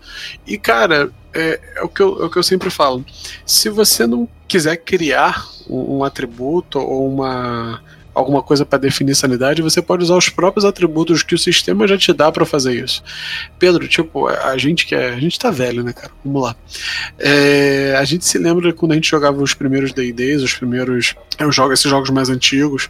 E, 0.46 0.58
cara, 0.58 1.10
é, 1.32 1.58
é, 1.76 1.82
o, 1.82 1.88
que 1.88 2.02
eu, 2.02 2.22
é 2.22 2.26
o 2.26 2.30
que 2.30 2.36
eu 2.36 2.42
sempre 2.42 2.68
falo. 2.68 3.02
Se 3.46 3.70
você 3.70 4.06
não 4.06 4.28
quiser 4.46 4.76
criar 4.76 5.48
um, 5.68 5.98
um 5.98 6.04
atributo 6.04 6.78
ou 6.78 7.08
uma 7.08 7.82
alguma 8.20 8.42
coisa 8.42 8.64
para 8.64 8.78
definir 8.78 9.14
sanidade, 9.14 9.62
você 9.62 9.82
pode 9.82 10.02
usar 10.04 10.16
os 10.16 10.28
próprios 10.28 10.64
atributos 10.64 11.22
que 11.22 11.34
o 11.34 11.38
sistema 11.38 11.86
já 11.86 11.98
te 11.98 12.12
dá 12.12 12.30
para 12.30 12.46
fazer 12.46 12.74
isso. 12.74 13.02
Pedro, 13.58 13.86
tipo, 13.88 14.28
a 14.28 14.56
gente 14.56 14.86
que 14.86 14.94
é. 14.94 15.10
A 15.10 15.18
gente 15.18 15.38
tá 15.38 15.50
velho, 15.50 15.82
né, 15.82 15.92
cara? 15.92 16.12
Vamos 16.24 16.42
lá. 16.42 16.56
É, 17.18 17.96
a 17.98 18.04
gente 18.04 18.24
se 18.24 18.38
lembra 18.38 18.72
quando 18.72 18.92
a 18.92 18.94
gente 18.94 19.10
jogava 19.10 19.42
os 19.42 19.54
primeiros 19.54 19.92
DDs, 19.92 20.42
os 20.42 20.54
primeiros. 20.54 21.14
Eu 21.38 21.50
jogo 21.50 21.72
esses 21.72 21.90
jogos 21.90 22.10
mais 22.10 22.28
antigos, 22.28 22.88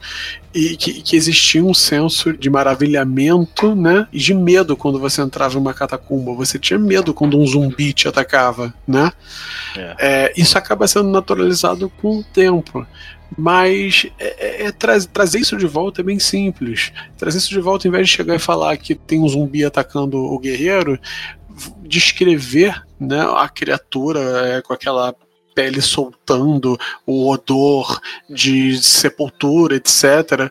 e 0.53 0.77
que, 0.77 1.01
que, 1.03 1.17
existia 1.17 1.65
um 1.65 1.73
senso 1.73 2.33
de 2.33 2.51
maravilhamento, 2.51 3.75
né? 3.75 4.09
E 4.13 4.19
de 4.19 4.35
medo 4.35 4.77
quando 4.77 4.99
você 4.99 5.23
entrava 5.23 5.55
em 5.55 5.61
uma 5.61 5.73
catacumba. 5.73 6.35
Você 6.35 6.59
tinha 6.59 6.79
medo 6.79 7.15
quando 7.15 7.39
um 7.39 7.47
zumbi 7.47 7.93
te 7.93 8.09
atacava, 8.09 8.75
né? 8.87 9.13
É. 9.77 9.95
É, 9.99 10.33
isso 10.37 10.59
acaba 10.59 10.89
sendo 10.89 11.09
naturalizado 11.09 11.91
com 12.01 12.19
o 12.19 12.25
tempo. 12.25 12.85
Mas 13.37 14.07
é, 14.19 14.65
é, 14.65 14.67
é 14.67 14.73
trazer 14.73 15.39
isso 15.39 15.57
de 15.57 15.67
volta 15.67 16.01
é 16.01 16.05
bem 16.05 16.19
simples. 16.19 16.93
Trazer 17.17 17.39
isso 17.39 17.51
de 17.51 17.61
volta, 17.61 17.87
ao 17.87 17.91
invés 17.91 18.09
de 18.09 18.15
chegar 18.15 18.35
e 18.35 18.41
falar 18.41 18.77
que 18.77 18.95
tem 18.95 19.21
um 19.21 19.29
zumbi 19.29 19.65
atacando 19.65 20.19
o 20.19 20.39
guerreiro, 20.39 20.99
descrever 21.83 22.83
né, 22.99 23.21
a 23.21 23.49
criatura 23.49 24.21
é, 24.49 24.63
com 24.63 24.73
aquela 24.73 25.15
pele 25.55 25.81
soltando, 25.81 26.79
o 27.07 27.29
odor 27.29 28.01
de 28.29 28.81
sepultura, 28.83 29.77
etc. 29.77 30.51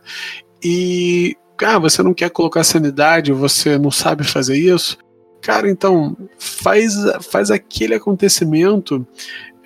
E, 0.63 1.35
ah, 1.63 1.79
você 1.79 2.03
não 2.03 2.13
quer 2.13 2.29
colocar 2.29 2.63
sanidade, 2.63 3.31
você 3.31 3.77
não 3.77 3.91
sabe 3.91 4.23
fazer 4.23 4.57
isso? 4.57 4.97
Cara, 5.41 5.69
então 5.69 6.17
faz, 6.37 6.95
faz 7.31 7.49
aquele 7.49 7.95
acontecimento 7.95 9.07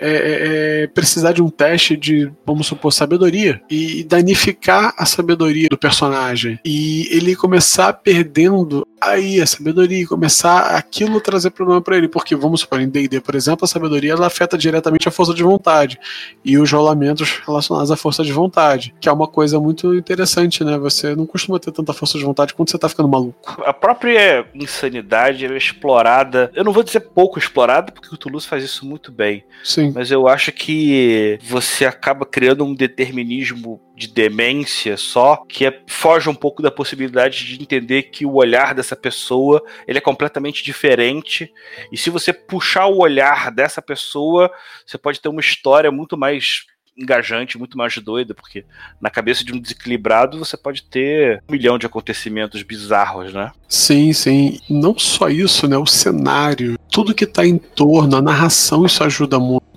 é, 0.04 0.10
é, 0.10 0.84
é, 0.84 0.88
precisar 0.88 1.32
de 1.32 1.42
um 1.42 1.50
teste 1.50 1.96
de, 1.96 2.30
vamos 2.46 2.68
supor, 2.68 2.92
sabedoria 2.92 3.62
e 3.70 4.04
danificar 4.04 4.94
a 4.98 5.06
sabedoria 5.06 5.70
do 5.70 5.78
personagem 5.78 6.60
e 6.66 7.08
ele 7.10 7.38
começar 7.38 7.94
perdendo 7.94 8.86
aí 9.00 9.42
a 9.42 9.46
sabedoria 9.46 10.02
e 10.02 10.06
começar 10.06 10.76
aquilo 10.76 11.22
trazer 11.22 11.52
problema 11.52 11.82
para 11.82 11.98
ele, 11.98 12.08
porque 12.08 12.36
vamos 12.36 12.62
supor, 12.62 12.82
em 12.82 12.90
D&D, 12.90 13.22
por 13.22 13.36
exemplo, 13.36 13.64
a 13.64 13.68
sabedoria 13.68 14.14
ela 14.14 14.28
afeta 14.28 14.58
diretamente 14.58 15.08
a 15.08 15.12
força 15.12 15.34
de 15.34 15.44
vontade 15.44 16.00
e 16.44 16.58
os 16.58 16.72
rolamentos 16.72 17.42
relacionados 17.46 17.92
à 17.92 17.96
força 17.96 18.24
de 18.24 18.32
vontade, 18.32 18.94
que 19.00 19.08
é 19.08 19.12
uma 19.12 19.28
coisa 19.28 19.60
muito 19.60 19.94
interessante, 19.94 20.64
né? 20.64 20.78
Você 20.78 21.16
não 21.16 21.26
costuma 21.26 21.60
ter 21.60 21.72
tanta 21.72 21.94
força 21.94 22.18
de 22.18 22.24
vontade 22.24 22.54
quando 22.54 22.70
você 22.70 22.78
tá 22.78 22.88
ficando 22.88 23.10
maluco. 23.10 23.62
A 23.66 23.74
própria 23.74 24.46
insanidade 24.54 25.46
é 25.46 25.58
explorada, 25.58 26.52
eu 26.54 26.64
não 26.64 26.74
vou 26.74 26.84
dizer 26.84 27.02
pouco 27.02 27.38
explorada, 27.38 27.92
porque 27.92 28.14
o 28.14 28.18
Toulouse 28.18 28.48
faz 28.48 28.64
isso 28.64 28.86
muito 28.86 29.12
bem. 29.12 29.44
Sim 29.64 29.93
mas 29.94 30.12
eu 30.12 30.28
acho 30.28 30.52
que 30.52 31.40
você 31.44 31.86
acaba 31.86 32.26
criando 32.26 32.66
um 32.66 32.74
determinismo 32.74 33.80
de 33.96 34.08
demência 34.08 34.98
só, 34.98 35.46
que 35.48 35.66
é, 35.66 35.82
foge 35.88 36.30
um 36.30 36.36
pouco 36.36 36.62
da 36.62 36.72
possibilidade 36.72 37.46
de 37.46 37.62
entender 37.62 38.04
que 38.04 38.26
o 38.26 38.34
olhar 38.34 38.74
dessa 38.74 38.96
pessoa 38.96 39.64
ele 39.88 40.00
é 40.00 40.02
completamente 40.02 40.64
diferente. 40.64 41.52
E 41.92 41.98
se 41.98 42.10
você 42.10 42.34
puxar 42.34 42.88
o 42.88 43.00
olhar 43.00 43.52
dessa 43.52 43.82
pessoa, 43.82 44.52
você 44.86 44.98
pode 44.98 45.22
ter 45.22 45.30
uma 45.30 45.42
história 45.42 45.92
muito 45.92 46.18
mais 46.18 46.66
engajante, 46.98 47.58
muito 47.58 47.78
mais 47.78 47.98
doida, 47.98 48.34
porque 48.34 48.66
na 49.02 49.10
cabeça 49.10 49.44
de 49.44 49.54
um 49.54 49.60
desequilibrado 49.60 50.38
você 50.38 50.56
pode 50.56 50.84
ter 50.84 51.42
um 51.48 51.52
milhão 51.52 51.78
de 51.78 51.86
acontecimentos 51.86 52.62
bizarros, 52.62 53.34
né? 53.34 53.52
Sim, 53.68 54.14
sim. 54.14 54.60
Não 54.70 54.98
só 54.98 55.30
isso, 55.30 55.68
né? 55.68 55.78
O 55.78 55.86
cenário, 55.86 56.78
tudo 56.92 57.16
que 57.16 57.26
tá 57.26 57.46
em 57.46 57.58
torno, 57.58 58.16
a 58.16 58.22
narração, 58.22 58.86
isso 58.86 59.04
ajuda 59.04 59.40
muito. 59.40 59.73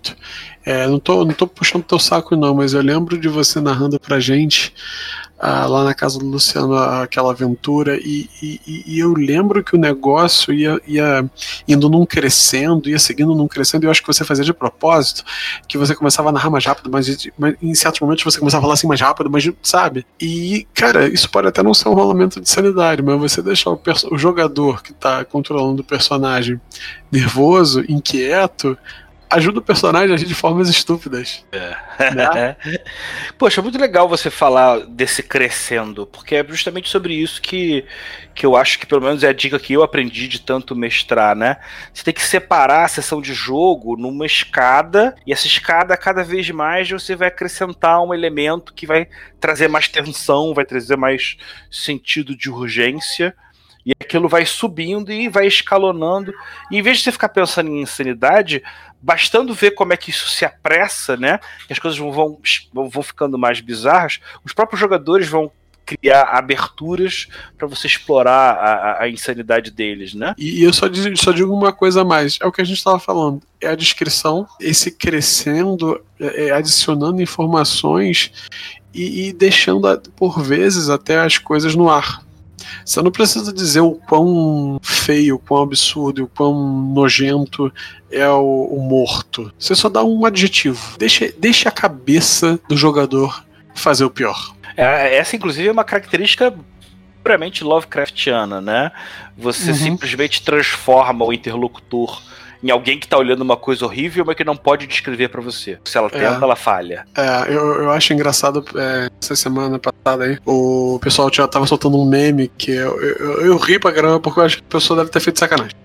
É, 0.64 0.86
não, 0.86 0.98
tô, 0.98 1.25
não 1.25 1.32
tô 1.32 1.46
puxando 1.46 1.84
teu 1.84 1.98
saco, 1.98 2.34
não, 2.34 2.54
mas 2.54 2.72
eu 2.72 2.82
lembro 2.82 3.16
de 3.16 3.28
você 3.28 3.60
narrando 3.60 4.00
pra 4.00 4.18
gente 4.18 4.75
ah, 5.38 5.66
lá 5.66 5.84
na 5.84 5.94
casa 5.94 6.18
do 6.18 6.26
Luciano 6.26 6.75
aquela 6.75 7.30
aventura 7.30 7.96
e, 7.96 8.28
e, 8.42 8.84
e, 8.86 8.98
eu 8.98 9.12
lembro 9.12 9.62
que 9.62 9.76
o 9.76 9.78
negócio 9.78 10.52
ia, 10.52 10.80
ia 10.86 11.30
indo 11.68 11.90
num 11.90 12.06
crescendo, 12.06 12.88
ia 12.88 12.98
seguindo 12.98 13.34
num 13.34 13.46
crescendo, 13.46 13.84
e 13.84 13.86
eu 13.86 13.90
acho 13.90 14.00
que 14.00 14.06
você 14.06 14.25
fazia 14.25 14.44
de 14.44 14.54
propósito, 14.54 15.25
que 15.68 15.76
você 15.76 15.94
começava 15.94 16.30
a 16.30 16.32
narrar 16.32 16.50
mais 16.50 16.64
rápido, 16.64 16.90
mas, 16.90 17.28
mas 17.38 17.54
em 17.62 17.75
certos 17.75 18.00
momentos 18.00 18.25
você 18.25 18.38
começava 18.38 18.62
a 18.62 18.64
falar 18.64 18.75
assim 18.75 18.86
mais 18.86 19.00
rápido, 19.00 19.30
mas 19.30 19.48
sabe? 19.62 20.06
E, 20.20 20.66
cara, 20.72 21.06
isso 21.06 21.30
pode 21.30 21.46
até 21.48 21.62
não 21.62 21.75
ser 21.75 21.90
um 21.90 21.94
rolamento 21.94 22.40
de 22.40 22.48
sanidade, 22.48 23.02
mas 23.02 23.20
você 23.20 23.42
deixar 23.42 23.70
o, 23.70 23.80
o 24.10 24.18
jogador 24.18 24.82
que 24.82 24.94
tá 24.94 25.25
controlando 25.25 25.82
o 25.82 25.84
personagem 25.84 26.58
nervoso, 27.12 27.84
inquieto, 27.88 28.76
ajuda 29.28 29.59
o 29.59 29.62
personagem 29.62 30.12
a 30.12 30.14
agir 30.14 30.26
de 30.26 30.35
formas 30.35 30.68
estúpidas. 30.68 31.45
É. 31.52 32.14
Né? 32.14 32.56
Poxa, 33.38 33.61
muito 33.61 33.78
legal 33.78 34.09
você 34.09 34.30
falar 34.30 34.80
desse 34.87 35.23
crescendo, 35.23 36.06
porque 36.06 36.37
é 36.37 36.47
justamente 36.47 36.88
sobre 36.88 37.14
isso 37.14 37.42
que, 37.42 37.85
que 38.35 38.47
eu 38.47 38.56
acho 38.56 38.78
que 38.78 38.87
pelo 38.87 39.02
menos 39.02 39.25
é 39.25 39.28
a 39.28 39.33
dica 39.33 39.59
que 39.59 39.73
eu 39.73 39.83
aprendi 39.83 40.28
de 40.28 40.40
tanto 40.40 40.76
mestrar, 40.76 41.35
né? 41.35 41.56
Você 41.92 42.04
tem 42.04 42.14
que 42.14 42.23
separar 42.23 42.85
a 42.85 42.88
sessão 42.88 43.21
de 43.21 43.35
jogo 43.35 43.97
numa 43.97 44.26
escada, 44.26 45.14
e 45.26 45.33
essa 45.33 45.47
escada, 45.47 45.97
cada 45.97 46.23
vez 46.23 46.49
mais, 46.50 46.88
você 46.90 47.16
vai 47.16 47.28
acrescentar 47.28 48.02
um 48.02 48.14
elemento 48.14 48.73
que 48.75 48.87
vai 48.87 49.09
trazer 49.40 49.68
mais 49.68 49.88
tensão, 49.88 50.54
vai 50.54 50.64
trazer 50.64 50.97
mais 50.97 51.37
sentido 51.71 52.37
de 52.37 52.50
urgência. 52.50 53.35
E 53.87 53.92
aquilo 54.00 54.28
vai 54.28 54.45
subindo 54.45 55.12
e 55.12 55.28
vai 55.28 55.47
escalonando. 55.47 56.35
E 56.73 56.76
em 56.76 56.83
vez 56.83 56.99
de 56.99 57.04
você 57.04 57.12
ficar 57.12 57.28
pensando 57.28 57.71
em 57.71 57.80
insanidade, 57.80 58.61
bastando 59.00 59.55
ver 59.55 59.73
como 59.73 59.93
é 59.93 59.97
que 59.97 60.11
isso 60.11 60.29
se 60.29 60.45
apressa, 60.45 61.17
né? 61.17 61.38
Que 61.67 61.73
as 61.73 61.79
coisas 61.79 61.99
vão, 61.99 62.12
vão, 62.12 62.88
vão 62.88 63.03
ficando 63.03 63.38
mais 63.38 63.61
bizarras, 63.61 64.21
os 64.45 64.53
próprios 64.53 64.81
jogadores 64.81 65.29
vão 65.29 65.50
criar 65.87 66.23
aberturas 66.25 67.29
para 67.57 67.69
você 67.69 67.87
explorar 67.87 68.57
a, 68.57 69.03
a, 69.05 69.09
insanidade 69.09 69.71
deles, 69.71 70.15
né? 70.15 70.35
E, 70.37 70.62
eu 70.62 70.73
só 70.73 70.88
digo, 70.88 71.17
só 71.17 71.31
digo 71.31 71.55
uma 71.55 71.73
coisa 71.73 72.00
a 72.03 72.05
mais, 72.05 72.38
é 72.43 72.47
o 72.47 72.50
que 72.50 72.61
a 72.61 72.65
gente 72.65 72.79
estava 72.79 72.99
falando, 72.99 73.41
é 73.61 73.69
a 73.69 73.76
descrição, 73.76 74.49
esse 74.61 74.91
crescendo, 74.91 76.03
é, 76.19 76.49
é 76.49 76.50
adicionando 76.50 77.23
informações 77.23 78.33
e, 78.93 79.29
e 79.29 79.33
deixando 79.33 79.97
por 80.17 80.43
vezes 80.43 80.88
até 80.88 81.21
as 81.21 81.38
coisas 81.38 81.76
no 81.76 81.88
ar. 81.88 82.25
Você 82.84 83.02
não 83.02 83.10
precisa 83.10 83.52
dizer 83.52 83.80
o 83.80 83.92
quão 83.92 84.78
feio, 84.82 85.36
o 85.36 85.38
quão 85.38 85.62
absurdo, 85.62 86.25
o 86.25 86.28
quão 86.28 86.54
nojento 86.94 87.72
é 88.10 88.28
o, 88.28 88.64
o 88.64 88.80
morto. 88.80 89.52
Você 89.58 89.75
só 89.75 89.88
dá 89.88 90.02
um 90.02 90.25
adjetivo. 90.25 90.96
Deixa, 90.98 91.32
deixa 91.38 91.68
a 91.68 91.72
cabeça 91.72 92.58
do 92.68 92.76
jogador 92.76 93.44
fazer 93.75 94.04
o 94.04 94.10
pior. 94.10 94.54
É, 94.76 95.16
essa, 95.16 95.36
inclusive, 95.36 95.68
é 95.68 95.72
uma 95.72 95.84
característica 95.84 96.54
puramente 97.22 97.64
Lovecraftiana, 97.64 98.60
né? 98.60 98.92
Você 99.36 99.70
uhum. 99.70 99.76
simplesmente 99.76 100.42
transforma 100.42 101.25
o 101.25 101.32
interlocutor 101.32 102.22
em 102.62 102.70
alguém 102.70 102.98
que 102.98 103.08
tá 103.08 103.18
olhando 103.18 103.42
uma 103.42 103.56
coisa 103.56 103.84
horrível, 103.84 104.25
mas 104.25 104.36
que 104.36 104.44
não 104.44 104.56
pode 104.56 104.86
descrever 104.86 105.28
para 105.28 105.40
você. 105.40 105.78
Se 105.84 105.96
ela 105.98 106.10
tenta, 106.10 106.25
é. 106.25 106.42
ela 106.42 106.56
falha. 106.56 107.06
É, 107.16 107.52
eu, 107.52 107.82
eu 107.82 107.90
acho 107.90 108.12
engraçado, 108.12 108.64
é, 108.75 109.08
essa 109.20 109.36
semana 109.36 109.78
passada 109.78 110.25
aí, 110.25 110.38
o 110.44 110.98
pessoal 111.00 111.30
já 111.32 111.46
tava 111.46 111.66
soltando 111.66 111.98
um 111.98 112.04
meme 112.04 112.50
que 112.56 112.70
eu, 112.70 113.00
eu, 113.00 113.40
eu 113.42 113.56
ri 113.56 113.78
pra 113.78 113.92
caramba 113.92 114.20
porque 114.20 114.40
eu 114.40 114.44
acho 114.44 114.56
que 114.58 114.64
a 114.68 114.72
pessoa 114.72 114.98
deve 114.98 115.10
ter 115.10 115.20
feito 115.20 115.38
sacanagem. 115.38 115.76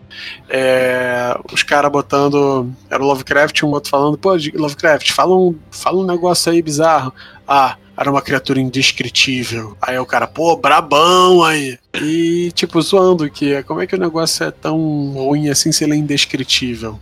É, 0.49 1.37
os 1.51 1.63
caras 1.63 1.91
botando. 1.91 2.71
Era 2.89 3.01
o 3.01 3.05
Lovecraft, 3.07 3.63
um 3.63 3.69
outro 3.69 3.89
falando, 3.89 4.17
pô, 4.17 4.31
Lovecraft, 4.53 5.11
fala 5.11 5.35
um, 5.35 5.55
fala 5.69 5.97
um 5.97 6.05
negócio 6.05 6.51
aí 6.51 6.61
bizarro. 6.61 7.13
Ah, 7.47 7.77
era 7.95 8.09
uma 8.09 8.21
criatura 8.21 8.59
indescritível. 8.59 9.77
Aí 9.81 9.97
o 9.97 10.05
cara, 10.05 10.27
pô, 10.27 10.55
brabão 10.55 11.43
aí. 11.43 11.77
E, 12.01 12.51
tipo, 12.53 12.81
zoando 12.81 13.29
que 13.29 13.61
como 13.63 13.81
é 13.81 13.87
que 13.87 13.95
o 13.95 13.99
negócio 13.99 14.45
é 14.45 14.51
tão 14.51 15.11
ruim 15.13 15.49
assim 15.49 15.71
se 15.71 15.83
ele 15.83 15.93
é 15.93 15.97
indescritível? 15.97 16.99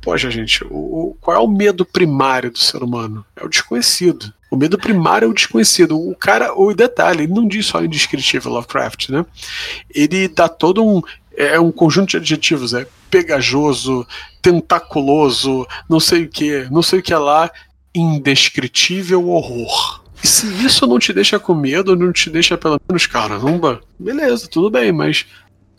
Poxa, 0.00 0.30
gente, 0.30 0.62
o, 0.64 0.68
o, 0.76 1.16
qual 1.20 1.36
é 1.36 1.40
o 1.40 1.48
medo 1.48 1.84
primário 1.84 2.50
do 2.50 2.58
ser 2.58 2.82
humano? 2.82 3.24
É 3.34 3.44
o 3.44 3.48
desconhecido. 3.48 4.32
O 4.50 4.56
medo 4.56 4.78
primário 4.78 5.26
é 5.26 5.28
o 5.28 5.34
desconhecido. 5.34 5.98
O 5.98 6.14
cara, 6.14 6.52
o 6.54 6.74
detalhe, 6.74 7.22
ele 7.24 7.32
não 7.32 7.48
diz 7.48 7.66
só 7.66 7.82
indescritível 7.82 8.52
Lovecraft, 8.52 9.08
né? 9.08 9.24
Ele 9.88 10.28
dá 10.28 10.48
todo 10.48 10.84
um. 10.84 11.00
É 11.36 11.58
um 11.58 11.72
conjunto 11.72 12.10
de 12.10 12.16
adjetivos, 12.18 12.74
é 12.74 12.86
pegajoso, 13.10 14.06
tentaculoso, 14.40 15.66
não 15.88 15.98
sei 15.98 16.24
o 16.24 16.28
que, 16.28 16.68
não 16.70 16.82
sei 16.82 17.00
o 17.00 17.02
que 17.02 17.12
é 17.12 17.18
lá, 17.18 17.50
indescritível 17.92 19.28
horror. 19.28 20.03
E 20.24 20.26
se 20.26 20.46
isso 20.64 20.86
não 20.86 20.98
te 20.98 21.12
deixa 21.12 21.38
com 21.38 21.54
medo, 21.54 21.94
não 21.94 22.10
te 22.10 22.30
deixa 22.30 22.56
pelo 22.56 22.80
menos, 22.88 23.06
caramba, 23.06 23.82
beleza, 23.98 24.48
tudo 24.48 24.70
bem, 24.70 24.90
mas 24.90 25.26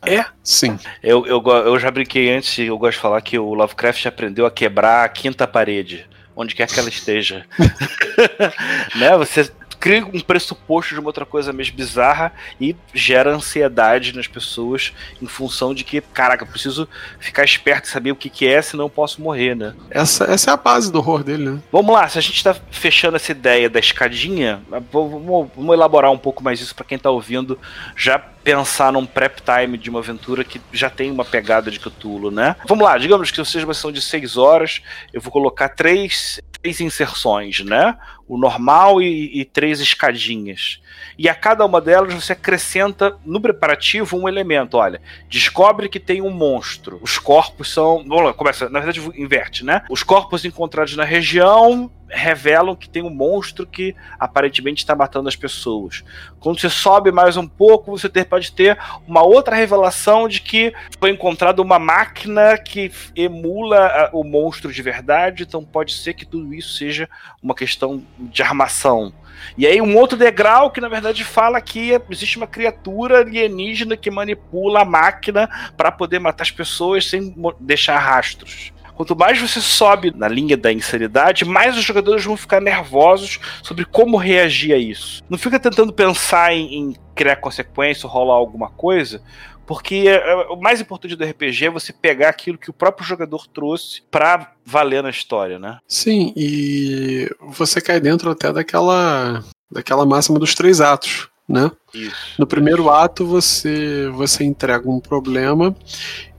é 0.06 0.24
sim. 0.44 0.78
Eu, 1.02 1.25
eu, 1.25 1.42
eu 1.44 1.80
já 1.80 1.90
brinquei 1.90 2.32
antes, 2.32 2.60
eu 2.60 2.78
gosto 2.78 2.98
de 2.98 3.02
falar 3.02 3.20
que 3.22 3.40
o 3.40 3.56
Lovecraft 3.56 4.06
aprendeu 4.06 4.46
a 4.46 4.52
quebrar 4.52 5.04
a 5.04 5.10
quinta 5.10 5.48
parede 5.48 6.08
onde 6.36 6.54
quer 6.54 6.68
que 6.68 6.80
ela 6.80 6.90
esteja. 6.90 7.44
né? 8.96 9.18
Você 9.18 9.50
cria 9.86 10.04
um 10.04 10.20
pressuposto 10.20 10.96
de 10.96 11.00
uma 11.00 11.10
outra 11.10 11.27
coisa 11.27 11.54
mesmo 11.54 11.77
bizarra 11.77 12.34
e 12.60 12.75
gera 12.92 13.32
ansiedade 13.32 14.15
nas 14.15 14.25
pessoas 14.25 14.92
em 15.22 15.27
função 15.27 15.75
de 15.75 15.84
que, 15.84 16.01
caraca, 16.01 16.44
eu 16.44 16.48
preciso 16.48 16.89
ficar 17.20 17.44
esperto 17.44 17.86
e 17.86 17.89
saber 17.89 18.12
o 18.12 18.15
que, 18.15 18.27
que 18.27 18.48
é, 18.48 18.60
senão 18.63 18.86
eu 18.86 18.89
posso 18.89 19.22
morrer, 19.22 19.56
né? 19.56 19.75
Essa, 19.92 20.24
essa 20.24 20.50
é 20.50 20.54
a 20.56 20.58
base 20.58 20.92
do 20.92 20.98
horror 20.98 21.24
dele, 21.24 21.51
né? 21.51 21.60
Vamos 21.72 21.94
lá, 21.94 22.10
se 22.10 22.18
a 22.18 22.22
gente 22.22 22.44
tá 22.44 22.56
fechando 22.72 23.15
essa 23.15 23.32
ideia 23.32 23.70
da 23.70 23.80
escadinha, 23.80 24.60
vamos, 24.92 25.51
vamos 25.56 25.74
elaborar 25.75 26.12
um 26.12 26.18
pouco 26.18 26.44
mais 26.44 26.60
isso 26.60 26.74
para 26.74 26.86
quem 26.86 26.98
tá 26.98 27.12
ouvindo 27.12 27.60
já 27.96 28.18
pensar 28.18 28.92
num 28.92 29.06
prep 29.06 29.42
time 29.42 29.77
de 29.77 29.89
uma 29.89 30.00
aventura 30.00 30.44
que 30.44 30.60
já 30.72 30.89
tem 30.89 31.12
uma 31.12 31.25
pegada 31.25 31.70
de 31.70 31.80
Cthulhu, 31.80 32.32
né? 32.32 32.56
Vamos 32.68 32.86
lá, 32.86 32.98
digamos 32.98 33.30
que 33.30 33.46
seja 33.46 33.65
uma 33.65 33.74
sessão 33.74 33.92
de 33.92 34.01
seis 34.01 34.36
horas, 34.36 34.82
eu 35.13 35.22
vou 35.22 35.32
colocar 35.32 35.70
três, 35.70 36.39
três 36.66 36.82
inserções, 36.82 37.60
né? 37.60 37.96
O 38.28 38.40
normal 38.40 39.00
e, 39.00 39.40
e 39.40 39.46
três 39.46 39.80
escadinhas. 39.80 40.82
E 41.16 41.30
a 41.30 41.36
cada 41.36 41.64
uma 41.64 41.80
delas 41.80 42.12
você 42.12 42.34
acrescenta 42.34 43.16
no 43.24 43.40
preparativo 43.40 44.18
um 44.18 44.28
elemento. 44.28 44.78
Olha, 44.78 45.00
descobre 45.30 45.88
que 45.88 46.00
tem 46.00 46.24
um 46.24 46.32
monstro. 46.32 47.00
Os 47.04 47.20
corpos 47.20 47.72
são. 47.72 48.04
Vamos 48.08 48.24
lá, 48.26 48.34
começa. 48.34 48.68
Na 48.68 48.80
verdade, 48.80 49.00
inverte, 49.16 49.64
né? 49.64 49.84
Os 49.92 50.02
corpos 50.02 50.44
encontrados 50.44 50.96
na 50.96 51.04
região 51.04 51.92
revelam 52.10 52.76
que 52.76 52.90
tem 52.90 53.04
um 53.04 53.10
monstro 53.10 53.66
que 53.66 53.96
aparentemente 54.20 54.84
está 54.84 54.96
matando 54.96 55.28
as 55.28 55.36
pessoas. 55.36 56.04
Quando 56.40 56.60
você 56.60 56.70
sobe 56.70 57.12
mais 57.12 57.38
um 57.38 57.48
pouco, 57.48 57.98
você 57.98 58.10
pode 58.24 58.52
ter 58.52 58.78
uma 59.08 59.24
outra 59.24 59.56
revelação 59.56 60.28
de 60.28 60.42
que 60.42 60.74
foi 61.00 61.12
encontrada 61.12 61.62
uma 61.62 61.80
máquina 61.80 62.58
que 62.58 62.92
emula 63.16 64.10
o 64.14 64.24
monstro 64.24 64.72
de 64.72 64.82
verdade, 64.82 65.44
então 65.44 65.64
pode 65.64 65.94
ser 65.94 66.14
que 66.14 66.26
tudo 66.26 66.54
isso 66.54 66.78
seja 66.78 67.10
uma 67.42 67.56
questão 67.56 68.04
de 68.20 68.42
armação. 68.42 69.14
E 69.58 69.68
aí 69.68 69.82
um 69.82 69.98
outro 69.98 70.18
degrau 70.18 70.72
que 70.72 70.82
na 70.82 70.88
verdade 70.88 71.24
fala 71.24 71.60
que 71.62 72.00
existe 72.10 72.38
uma 72.38 72.48
criatura 72.48 73.20
alienígena 73.20 73.98
que 73.98 74.10
manipula 74.10 74.82
a 74.82 74.86
máquina 74.86 75.50
para 75.76 75.92
poder 75.92 76.20
matar 76.20 76.44
as 76.44 76.52
pessoas 76.52 77.10
sem 77.10 77.36
deixar 77.60 77.98
rastros. 77.98 78.75
Quanto 78.96 79.16
mais 79.16 79.40
você 79.40 79.60
sobe 79.60 80.14
na 80.16 80.28
linha 80.28 80.56
da 80.56 80.72
insanidade, 80.72 81.44
mais 81.44 81.78
os 81.78 81.84
jogadores 81.84 82.24
vão 82.24 82.38
ficar 82.38 82.62
nervosos 82.62 83.40
sobre 83.62 83.84
como 83.84 84.18
reagir 84.18 84.74
a 84.74 84.78
isso. 84.78 85.22
Não 85.30 85.38
fica 85.38 85.60
tentando 85.60 85.92
pensar 85.92 86.54
em, 86.54 86.75
em 86.75 86.96
criar 87.14 87.36
consequência 87.36 88.08
ou 88.08 88.14
rolar 88.14 88.36
alguma 88.36 88.70
coisa, 88.70 89.22
porque 89.66 90.06
é, 90.08 90.16
é, 90.16 90.36
o 90.48 90.56
mais 90.56 90.80
importante 90.80 91.16
do 91.16 91.25
RPG 91.25 91.66
é 91.66 91.70
você 91.70 91.92
pegar 91.92 92.30
aquilo 92.30 92.58
que 92.58 92.70
o 92.70 92.74
próprio 92.74 93.06
jogador 93.06 93.48
trouxe 93.48 94.02
para 94.10 94.54
valer 94.64 95.02
na 95.04 95.10
história, 95.10 95.60
né? 95.60 95.80
Sim, 95.88 96.34
e 96.36 97.30
você 97.42 97.82
cai 97.82 98.00
dentro 98.00 98.30
até 98.30 98.54
daquela 98.54 99.44
daquela 99.70 100.06
máxima 100.06 100.40
dos 100.40 100.54
três 100.54 100.80
atos, 100.80 101.28
né? 101.50 101.72
Isso. 101.94 102.36
No 102.38 102.46
primeiro 102.46 102.90
ato 102.90 103.25
você 103.25 104.08
você 104.10 104.44
entrega 104.44 104.90
um 104.90 105.00
problema 105.00 105.75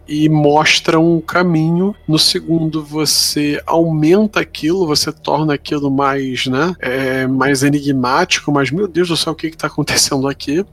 e 0.08 0.28
mostra 0.28 0.98
um 0.98 1.20
caminho. 1.20 1.94
No 2.06 2.18
segundo, 2.18 2.82
você 2.82 3.60
aumenta 3.66 4.40
aquilo, 4.40 4.86
você 4.86 5.12
torna 5.12 5.54
aquilo 5.54 5.90
mais, 5.90 6.46
né, 6.46 6.75
é, 6.80 7.26
mais 7.26 7.62
enigmático, 7.62 8.52
mas 8.52 8.70
meu 8.70 8.86
Deus 8.86 9.08
do 9.08 9.16
céu, 9.16 9.32
o 9.32 9.36
que 9.36 9.48
está 9.48 9.66
acontecendo 9.66 10.28
aqui? 10.28 10.64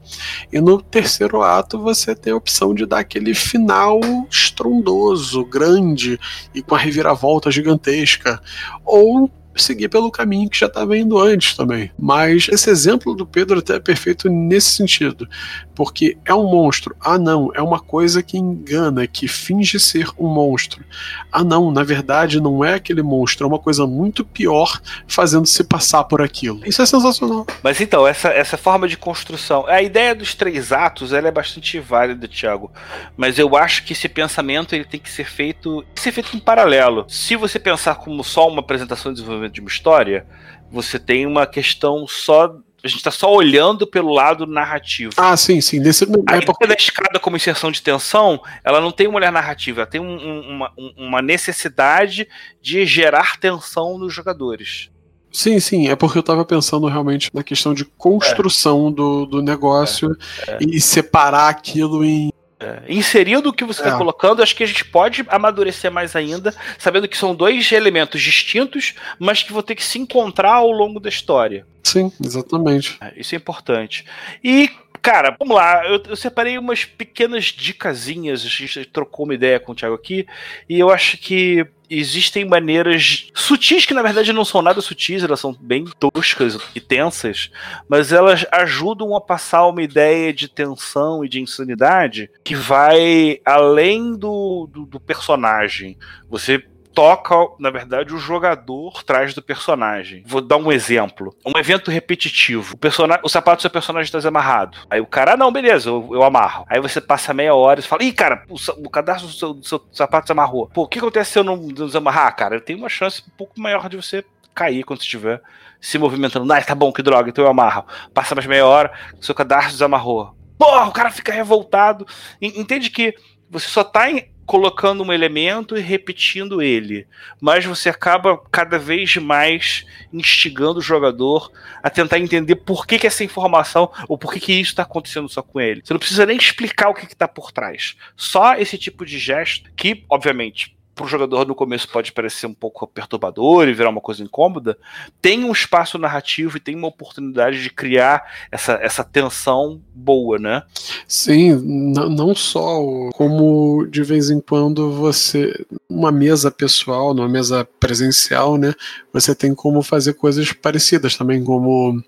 E 0.52 0.60
no 0.60 0.80
terceiro 0.80 1.42
ato, 1.42 1.78
você 1.78 2.14
tem 2.14 2.32
a 2.32 2.36
opção 2.36 2.74
de 2.74 2.86
dar 2.86 3.00
aquele 3.00 3.34
final 3.34 4.00
estrondoso, 4.30 5.44
grande 5.44 6.18
e 6.54 6.62
com 6.62 6.74
a 6.74 6.78
reviravolta 6.78 7.50
gigantesca. 7.50 8.40
Ou 8.84 9.30
seguir 9.56 9.88
pelo 9.88 10.10
caminho 10.10 10.48
que 10.48 10.58
já 10.58 10.66
estava 10.66 10.96
indo 10.96 11.18
antes 11.18 11.56
também. 11.56 11.90
Mas 11.98 12.48
esse 12.50 12.70
exemplo 12.70 13.14
do 13.14 13.26
Pedro 13.26 13.58
até 13.58 13.76
é 13.76 13.80
perfeito 13.80 14.28
nesse 14.28 14.70
sentido, 14.70 15.28
porque 15.74 16.16
é 16.24 16.34
um 16.34 16.44
monstro. 16.44 16.94
Ah, 17.00 17.18
não, 17.18 17.50
é 17.54 17.62
uma 17.62 17.80
coisa 17.80 18.22
que 18.22 18.38
engana, 18.38 19.06
que 19.06 19.28
finge 19.28 19.78
ser 19.78 20.08
um 20.18 20.28
monstro. 20.28 20.84
Ah, 21.30 21.44
não, 21.44 21.70
na 21.70 21.82
verdade 21.82 22.40
não 22.40 22.64
é 22.64 22.74
aquele 22.74 23.02
monstro, 23.02 23.44
é 23.44 23.48
uma 23.48 23.58
coisa 23.58 23.86
muito 23.86 24.24
pior 24.24 24.80
fazendo 25.06 25.46
se 25.46 25.64
passar 25.64 26.04
por 26.04 26.20
aquilo. 26.22 26.60
Isso 26.66 26.82
é 26.82 26.86
sensacional. 26.86 27.46
Mas 27.62 27.80
então, 27.80 28.06
essa, 28.06 28.28
essa 28.28 28.56
forma 28.56 28.88
de 28.88 28.96
construção, 28.96 29.66
a 29.66 29.82
ideia 29.82 30.14
dos 30.14 30.34
três 30.34 30.72
atos, 30.72 31.12
ela 31.12 31.28
é 31.28 31.32
bastante 31.32 31.78
válida, 31.78 32.28
Thiago, 32.28 32.70
mas 33.16 33.38
eu 33.38 33.56
acho 33.56 33.84
que 33.84 33.92
esse 33.92 34.08
pensamento 34.08 34.74
ele 34.74 34.84
tem 34.84 35.00
que 35.00 35.10
ser 35.10 35.24
feito, 35.24 35.84
ser 35.94 36.12
feito 36.12 36.36
em 36.36 36.40
paralelo. 36.40 37.04
Se 37.08 37.36
você 37.36 37.58
pensar 37.58 37.96
como 37.96 38.22
só 38.24 38.48
uma 38.48 38.60
apresentação 38.60 39.12
de 39.12 39.16
desenvolvimento 39.16 39.43
desenvolvimento 39.48 39.54
de 39.54 39.60
uma 39.60 39.68
história, 39.68 40.26
você 40.70 40.98
tem 40.98 41.26
uma 41.26 41.46
questão 41.46 42.06
só 42.06 42.56
a 42.82 42.86
gente 42.86 42.98
está 42.98 43.10
só 43.10 43.32
olhando 43.32 43.86
pelo 43.86 44.12
lado 44.12 44.46
narrativo. 44.46 45.14
Ah, 45.16 45.34
sim, 45.38 45.58
sim. 45.62 45.80
Nesse, 45.80 46.04
a 46.28 46.36
é 46.36 46.42
porque... 46.42 46.66
da 46.66 46.74
escada 46.74 47.18
como 47.18 47.34
inserção 47.34 47.72
de 47.72 47.80
tensão, 47.80 48.38
ela 48.62 48.78
não 48.78 48.92
tem 48.92 49.06
uma 49.06 49.16
olhar 49.16 49.32
narrativa, 49.32 49.80
ela 49.80 49.90
tem 49.90 50.02
um, 50.02 50.40
uma, 50.50 50.70
uma 50.94 51.22
necessidade 51.22 52.28
de 52.60 52.84
gerar 52.84 53.40
tensão 53.40 53.96
nos 53.96 54.12
jogadores. 54.12 54.90
Sim, 55.32 55.58
sim, 55.60 55.88
é 55.88 55.96
porque 55.96 56.18
eu 56.18 56.20
estava 56.20 56.44
pensando 56.44 56.86
realmente 56.86 57.30
na 57.32 57.42
questão 57.42 57.72
de 57.72 57.86
construção 57.86 58.88
é. 58.88 58.92
do, 58.92 59.24
do 59.24 59.42
negócio 59.42 60.14
é, 60.46 60.52
é. 60.52 60.58
e 60.60 60.78
separar 60.78 61.48
aquilo 61.48 62.04
em 62.04 62.30
é, 62.60 62.82
inserindo 62.88 63.48
o 63.48 63.52
que 63.52 63.64
você 63.64 63.80
está 63.80 63.94
é. 63.94 63.98
colocando, 63.98 64.42
acho 64.42 64.54
que 64.54 64.62
a 64.62 64.66
gente 64.66 64.84
pode 64.84 65.24
amadurecer 65.28 65.90
mais 65.90 66.14
ainda, 66.14 66.54
sabendo 66.78 67.08
que 67.08 67.16
são 67.16 67.34
dois 67.34 67.70
elementos 67.72 68.20
distintos, 68.20 68.94
mas 69.18 69.42
que 69.42 69.52
vão 69.52 69.62
ter 69.62 69.74
que 69.74 69.84
se 69.84 69.98
encontrar 69.98 70.54
ao 70.54 70.70
longo 70.70 71.00
da 71.00 71.08
história. 71.08 71.66
Sim, 71.82 72.10
exatamente. 72.24 72.96
É, 73.00 73.12
isso 73.16 73.34
é 73.34 73.38
importante. 73.38 74.04
E, 74.42 74.70
cara, 75.04 75.36
vamos 75.38 75.54
lá, 75.54 75.86
eu, 75.86 76.02
eu, 76.08 76.16
separei 76.16 76.56
umas 76.56 76.86
pequenas 76.86 77.44
dicasinhas, 77.44 78.42
a 78.42 78.48
gente 78.48 78.86
trocou 78.86 79.26
uma 79.26 79.34
ideia 79.34 79.60
com 79.60 79.72
o 79.72 79.74
Thiago 79.74 79.94
aqui, 79.94 80.26
e 80.66 80.80
eu 80.80 80.88
acho 80.88 81.18
que 81.18 81.66
existem 81.90 82.46
maneiras 82.46 83.28
sutis 83.34 83.84
que 83.84 83.92
na 83.92 84.00
verdade 84.00 84.32
não 84.32 84.46
são 84.46 84.62
nada 84.62 84.80
sutis, 84.80 85.22
elas 85.22 85.38
são 85.38 85.52
bem 85.52 85.84
toscas 86.00 86.58
e 86.74 86.80
tensas, 86.80 87.50
mas 87.86 88.12
elas 88.12 88.46
ajudam 88.50 89.14
a 89.14 89.20
passar 89.20 89.66
uma 89.66 89.82
ideia 89.82 90.32
de 90.32 90.48
tensão 90.48 91.22
e 91.22 91.28
de 91.28 91.38
insanidade 91.38 92.30
que 92.42 92.54
vai 92.54 93.38
além 93.44 94.16
do, 94.16 94.66
do, 94.72 94.86
do 94.86 94.98
personagem. 94.98 95.98
Você 96.30 96.64
toca, 96.94 97.34
na 97.58 97.70
verdade, 97.70 98.14
o 98.14 98.18
jogador 98.18 99.02
traz 99.02 99.34
do 99.34 99.42
personagem. 99.42 100.22
Vou 100.26 100.40
dar 100.40 100.56
um 100.56 100.70
exemplo. 100.70 101.34
Um 101.44 101.58
evento 101.58 101.90
repetitivo. 101.90 102.74
O, 102.74 102.78
personagem, 102.78 103.22
o 103.24 103.28
sapato 103.28 103.58
do 103.58 103.62
seu 103.62 103.70
personagem 103.70 104.04
está 104.06 104.18
desamarrado. 104.18 104.78
Aí 104.88 105.00
o 105.00 105.06
cara, 105.06 105.32
ah, 105.32 105.36
não, 105.36 105.52
beleza, 105.52 105.90
eu, 105.90 106.10
eu 106.12 106.22
amarro. 106.22 106.64
Aí 106.68 106.80
você 106.80 107.00
passa 107.00 107.34
meia 107.34 107.54
hora 107.54 107.80
e 107.80 107.82
fala, 107.82 108.04
ih, 108.04 108.12
cara, 108.12 108.44
o, 108.48 108.56
o 108.86 108.88
cadastro 108.88 109.26
do 109.26 109.34
seu, 109.34 109.54
do 109.54 109.66
seu 109.66 109.84
sapato 109.92 110.26
desamarrou. 110.26 110.68
Pô, 110.68 110.82
o 110.82 110.88
que 110.88 110.98
acontece 110.98 111.32
se 111.32 111.38
eu 111.38 111.44
não 111.44 111.58
desamarrar? 111.68 112.34
Cara, 112.36 112.60
tem 112.60 112.76
uma 112.76 112.88
chance 112.88 113.22
um 113.26 113.36
pouco 113.36 113.60
maior 113.60 113.88
de 113.88 113.96
você 113.96 114.24
cair 114.54 114.84
quando 114.84 115.00
estiver 115.00 115.42
se 115.80 115.98
movimentando. 115.98 116.50
Ah, 116.52 116.62
tá 116.62 116.74
bom, 116.74 116.92
que 116.92 117.02
droga, 117.02 117.28
então 117.28 117.44
eu 117.44 117.50
amarro. 117.50 117.84
Passa 118.14 118.34
mais 118.34 118.46
meia 118.46 118.64
hora, 118.64 118.92
seu 119.20 119.34
cadastro 119.34 119.72
desamarrou. 119.72 120.34
Porra, 120.56 120.86
o 120.86 120.92
cara 120.92 121.10
fica 121.10 121.32
revoltado. 121.32 122.06
Entende 122.40 122.88
que 122.88 123.14
você 123.50 123.68
só 123.68 123.84
tá 123.84 124.10
em, 124.10 124.28
colocando 124.46 125.02
um 125.02 125.12
elemento 125.12 125.76
e 125.76 125.80
repetindo 125.80 126.62
ele, 126.62 127.06
mas 127.40 127.64
você 127.64 127.88
acaba 127.88 128.38
cada 128.50 128.78
vez 128.78 129.16
mais 129.16 129.86
instigando 130.12 130.78
o 130.78 130.82
jogador 130.82 131.50
a 131.82 131.90
tentar 131.90 132.18
entender 132.18 132.56
por 132.56 132.86
que, 132.86 132.98
que 132.98 133.06
essa 133.06 133.24
informação 133.24 133.90
ou 134.08 134.18
por 134.18 134.32
que, 134.32 134.40
que 134.40 134.52
isso 134.52 134.70
está 134.70 134.82
acontecendo 134.82 135.28
só 135.28 135.42
com 135.42 135.60
ele. 135.60 135.82
Você 135.84 135.92
não 135.92 136.00
precisa 136.00 136.26
nem 136.26 136.36
explicar 136.36 136.88
o 136.88 136.94
que 136.94 137.04
está 137.04 137.26
por 137.26 137.52
trás. 137.52 137.96
Só 138.16 138.54
esse 138.54 138.76
tipo 138.76 139.04
de 139.04 139.18
gesto 139.18 139.70
que, 139.74 140.04
obviamente, 140.08 140.76
para 140.94 141.04
o 141.04 141.08
jogador 141.08 141.46
no 141.46 141.54
começo 141.54 141.88
pode 141.88 142.12
parecer 142.12 142.46
um 142.46 142.54
pouco 142.54 142.86
perturbador 142.86 143.68
e 143.68 143.74
virar 143.74 143.90
uma 143.90 144.00
coisa 144.00 144.22
incômoda, 144.22 144.78
tem 145.20 145.44
um 145.44 145.52
espaço 145.52 145.98
narrativo 145.98 146.56
e 146.56 146.60
tem 146.60 146.76
uma 146.76 146.88
oportunidade 146.88 147.62
de 147.62 147.70
criar 147.70 148.22
essa, 148.50 148.74
essa 148.74 149.02
tensão 149.02 149.80
boa, 149.92 150.38
né? 150.38 150.62
Sim, 151.06 151.54
não 151.54 152.34
só 152.34 153.10
como 153.14 153.86
de 153.86 154.02
vez 154.02 154.30
em 154.30 154.40
quando 154.40 154.92
você, 154.92 155.66
uma 155.88 156.12
mesa 156.12 156.50
pessoal, 156.50 157.12
numa 157.12 157.28
mesa 157.28 157.66
presencial, 157.80 158.56
né, 158.56 158.72
você 159.12 159.34
tem 159.34 159.54
como 159.54 159.82
fazer 159.82 160.14
coisas 160.14 160.52
parecidas 160.52 161.16
também, 161.16 161.42
como 161.42 162.00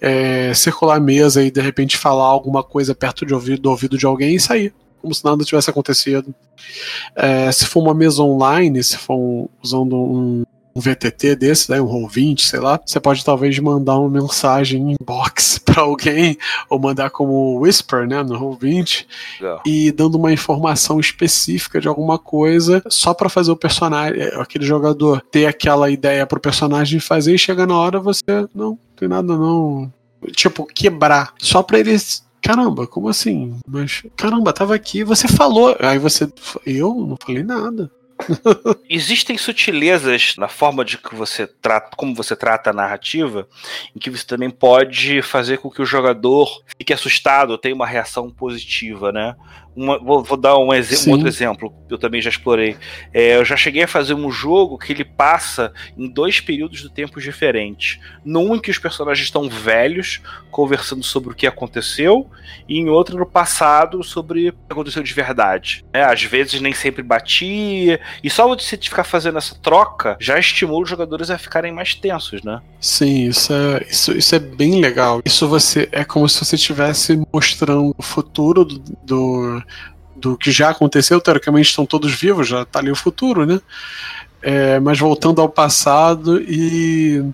é, 0.00 0.54
circular 0.54 0.96
a 0.96 1.00
mesa 1.00 1.42
e 1.42 1.50
de 1.50 1.60
repente 1.60 1.96
falar 1.96 2.26
alguma 2.26 2.62
coisa 2.62 2.94
perto 2.94 3.26
de 3.26 3.34
ouvido, 3.34 3.62
do 3.62 3.70
ouvido 3.70 3.98
de 3.98 4.06
alguém 4.06 4.36
e 4.36 4.40
sair 4.40 4.72
como 5.00 5.14
se 5.14 5.24
nada 5.24 5.44
tivesse 5.44 5.70
acontecido. 5.70 6.34
É, 7.16 7.50
se 7.50 7.66
for 7.66 7.80
uma 7.80 7.94
mesa 7.94 8.22
online, 8.22 8.82
se 8.82 8.96
for 8.96 9.16
um, 9.16 9.48
usando 9.62 9.96
um, 9.96 10.44
um 10.74 10.80
VTT 10.80 11.36
desse, 11.36 11.70
né, 11.70 11.80
um 11.80 11.86
Roll20, 11.86 12.40
sei 12.40 12.60
lá, 12.60 12.80
você 12.84 13.00
pode 13.00 13.24
talvez 13.24 13.58
mandar 13.58 13.98
uma 13.98 14.08
mensagem 14.08 14.96
inbox 15.00 15.58
para 15.64 15.82
alguém 15.82 16.36
ou 16.68 16.78
mandar 16.78 17.10
como 17.10 17.58
Whisper, 17.58 18.06
né, 18.06 18.22
no 18.22 18.38
Roll20 18.38 19.06
e 19.66 19.92
dando 19.92 20.16
uma 20.16 20.32
informação 20.32 21.00
específica 21.00 21.80
de 21.80 21.88
alguma 21.88 22.18
coisa 22.18 22.82
só 22.88 23.12
para 23.12 23.28
fazer 23.28 23.50
o 23.50 23.56
personagem, 23.56 24.20
é, 24.20 24.40
aquele 24.40 24.64
jogador 24.64 25.22
ter 25.30 25.46
aquela 25.46 25.90
ideia 25.90 26.26
pro 26.26 26.40
personagem 26.40 27.00
fazer 27.00 27.34
e 27.34 27.38
chega 27.38 27.66
na 27.66 27.76
hora 27.76 27.98
você 27.98 28.46
não 28.54 28.78
tem 28.96 29.08
nada 29.08 29.36
não, 29.36 29.92
tipo 30.32 30.66
quebrar. 30.66 31.32
Só 31.38 31.62
para 31.62 31.78
eles 31.78 32.22
Caramba, 32.50 32.84
como 32.84 33.08
assim? 33.08 33.60
Mas, 33.64 34.02
caramba, 34.16 34.52
tava 34.52 34.74
aqui, 34.74 35.04
você 35.04 35.28
falou. 35.28 35.76
Aí 35.78 36.00
você. 36.00 36.28
Eu 36.66 36.92
não 36.96 37.16
falei 37.24 37.44
nada. 37.44 37.88
Existem 38.90 39.38
sutilezas 39.38 40.34
na 40.36 40.48
forma 40.48 40.84
de 40.84 40.98
que 40.98 41.14
você 41.14 41.46
trata, 41.46 41.96
como 41.96 42.12
você 42.12 42.34
trata 42.34 42.70
a 42.70 42.72
narrativa, 42.72 43.46
em 43.94 44.00
que 44.00 44.10
você 44.10 44.26
também 44.26 44.50
pode 44.50 45.22
fazer 45.22 45.58
com 45.58 45.70
que 45.70 45.80
o 45.80 45.86
jogador 45.86 46.50
fique 46.76 46.92
assustado, 46.92 47.56
tenha 47.56 47.74
uma 47.74 47.86
reação 47.86 48.28
positiva, 48.28 49.12
né? 49.12 49.36
Uma, 49.74 49.98
vou, 49.98 50.22
vou, 50.22 50.36
dar 50.36 50.56
um, 50.58 50.72
um, 50.72 51.10
outro 51.10 51.28
exemplo, 51.28 51.72
eu 51.88 51.98
também 51.98 52.20
já 52.20 52.28
explorei. 52.28 52.76
É, 53.12 53.36
eu 53.36 53.44
já 53.44 53.56
cheguei 53.56 53.84
a 53.84 53.88
fazer 53.88 54.14
um 54.14 54.30
jogo 54.30 54.78
que 54.78 54.92
ele 54.92 55.04
passa 55.04 55.72
em 55.96 56.08
dois 56.08 56.40
períodos 56.40 56.82
do 56.82 56.90
tempo 56.90 57.20
diferentes. 57.20 58.00
Num 58.24 58.56
em 58.56 58.60
que 58.60 58.70
os 58.70 58.78
personagens 58.78 59.26
estão 59.26 59.48
velhos, 59.48 60.20
conversando 60.50 61.04
sobre 61.04 61.32
o 61.32 61.34
que 61.34 61.46
aconteceu, 61.46 62.28
e 62.68 62.78
em 62.78 62.88
outro 62.88 63.16
no 63.16 63.26
passado, 63.26 64.02
sobre 64.02 64.48
o 64.48 64.52
que 64.52 64.58
aconteceu 64.68 65.02
de 65.02 65.14
verdade. 65.14 65.84
É, 65.92 66.02
às 66.02 66.22
vezes 66.22 66.60
nem 66.60 66.72
sempre 66.72 67.02
batia, 67.02 68.00
e 68.22 68.28
só 68.28 68.48
você 68.48 68.76
ficar 68.76 69.04
fazendo 69.04 69.38
essa 69.38 69.54
troca 69.54 70.16
já 70.20 70.38
estimula 70.38 70.82
os 70.82 70.88
jogadores 70.88 71.30
a 71.30 71.38
ficarem 71.38 71.72
mais 71.72 71.94
tensos, 71.94 72.42
né? 72.42 72.60
Sim, 72.80 73.28
isso 73.28 73.52
é, 73.52 73.86
isso, 73.88 74.12
isso 74.16 74.34
é 74.34 74.38
bem 74.38 74.80
legal. 74.80 75.20
Isso 75.24 75.46
você 75.48 75.88
é 75.92 76.04
como 76.04 76.28
se 76.28 76.44
você 76.44 76.56
estivesse 76.56 77.22
mostrando 77.32 77.94
o 77.96 78.02
futuro 78.02 78.64
do, 78.64 78.78
do 79.04 79.59
do 80.16 80.36
que 80.36 80.50
já 80.50 80.70
aconteceu, 80.70 81.20
teoricamente 81.20 81.70
estão 81.70 81.86
todos 81.86 82.12
vivos, 82.12 82.48
já 82.48 82.62
está 82.62 82.78
ali 82.78 82.90
o 82.90 82.96
futuro, 82.96 83.46
né? 83.46 83.60
É, 84.42 84.80
mas 84.80 84.98
voltando 84.98 85.40
ao 85.40 85.48
passado 85.48 86.40
e. 86.40 87.24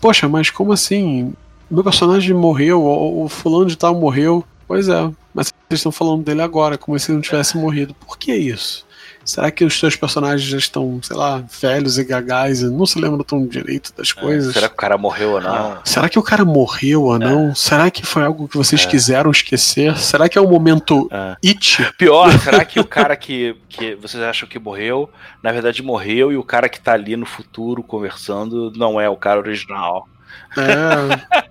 Poxa, 0.00 0.28
mas 0.28 0.50
como 0.50 0.72
assim? 0.72 1.32
Meu 1.70 1.84
personagem 1.84 2.34
morreu, 2.34 2.84
o, 2.84 3.28
fulano 3.28 3.66
de 3.66 3.76
tal 3.76 3.94
morreu. 3.94 4.44
Pois 4.66 4.88
é, 4.88 5.10
mas 5.34 5.46
vocês 5.46 5.80
estão 5.80 5.92
falando 5.92 6.22
dele 6.22 6.42
agora, 6.42 6.76
como 6.76 6.98
se 6.98 7.10
ele 7.10 7.16
não 7.16 7.22
tivesse 7.22 7.56
morrido. 7.56 7.94
Por 7.94 8.18
que 8.18 8.34
isso? 8.34 8.86
Será 9.24 9.50
que 9.50 9.64
os 9.64 9.78
seus 9.78 9.96
personagens 9.96 10.48
já 10.48 10.58
estão, 10.58 11.00
sei 11.02 11.16
lá, 11.16 11.44
velhos 11.60 11.98
e 11.98 12.04
gagais 12.04 12.62
e 12.62 12.70
não 12.70 12.86
se 12.86 12.98
lembram 12.98 13.22
tão 13.22 13.46
direito 13.46 13.92
das 13.96 14.10
é, 14.16 14.20
coisas? 14.20 14.52
Será 14.52 14.68
que 14.68 14.74
o 14.74 14.76
cara 14.76 14.98
morreu 14.98 15.32
ou 15.32 15.40
não? 15.40 15.72
Ah, 15.72 15.80
será 15.84 16.08
que 16.08 16.18
o 16.18 16.22
cara 16.22 16.44
morreu 16.44 17.04
ou 17.04 17.18
não? 17.18 17.50
É. 17.50 17.54
Será 17.54 17.90
que 17.90 18.04
foi 18.04 18.24
algo 18.24 18.48
que 18.48 18.56
vocês 18.56 18.84
é. 18.84 18.86
quiseram 18.86 19.30
esquecer? 19.30 19.96
Será 19.98 20.28
que 20.28 20.38
é 20.38 20.40
o 20.40 20.46
um 20.46 20.50
momento 20.50 21.08
é. 21.12 21.36
it? 21.46 21.92
Pior, 21.98 22.30
será 22.40 22.64
que 22.64 22.80
o 22.80 22.84
cara 22.84 23.16
que, 23.16 23.56
que 23.68 23.94
vocês 23.96 24.22
acham 24.22 24.48
que 24.48 24.58
morreu, 24.58 25.10
na 25.42 25.52
verdade 25.52 25.82
morreu 25.82 26.32
e 26.32 26.36
o 26.36 26.42
cara 26.42 26.68
que 26.68 26.80
tá 26.80 26.92
ali 26.92 27.16
no 27.16 27.26
futuro 27.26 27.82
conversando 27.82 28.72
não 28.74 29.00
é 29.00 29.08
o 29.08 29.16
cara 29.16 29.38
original? 29.38 30.08
É. 30.56 31.40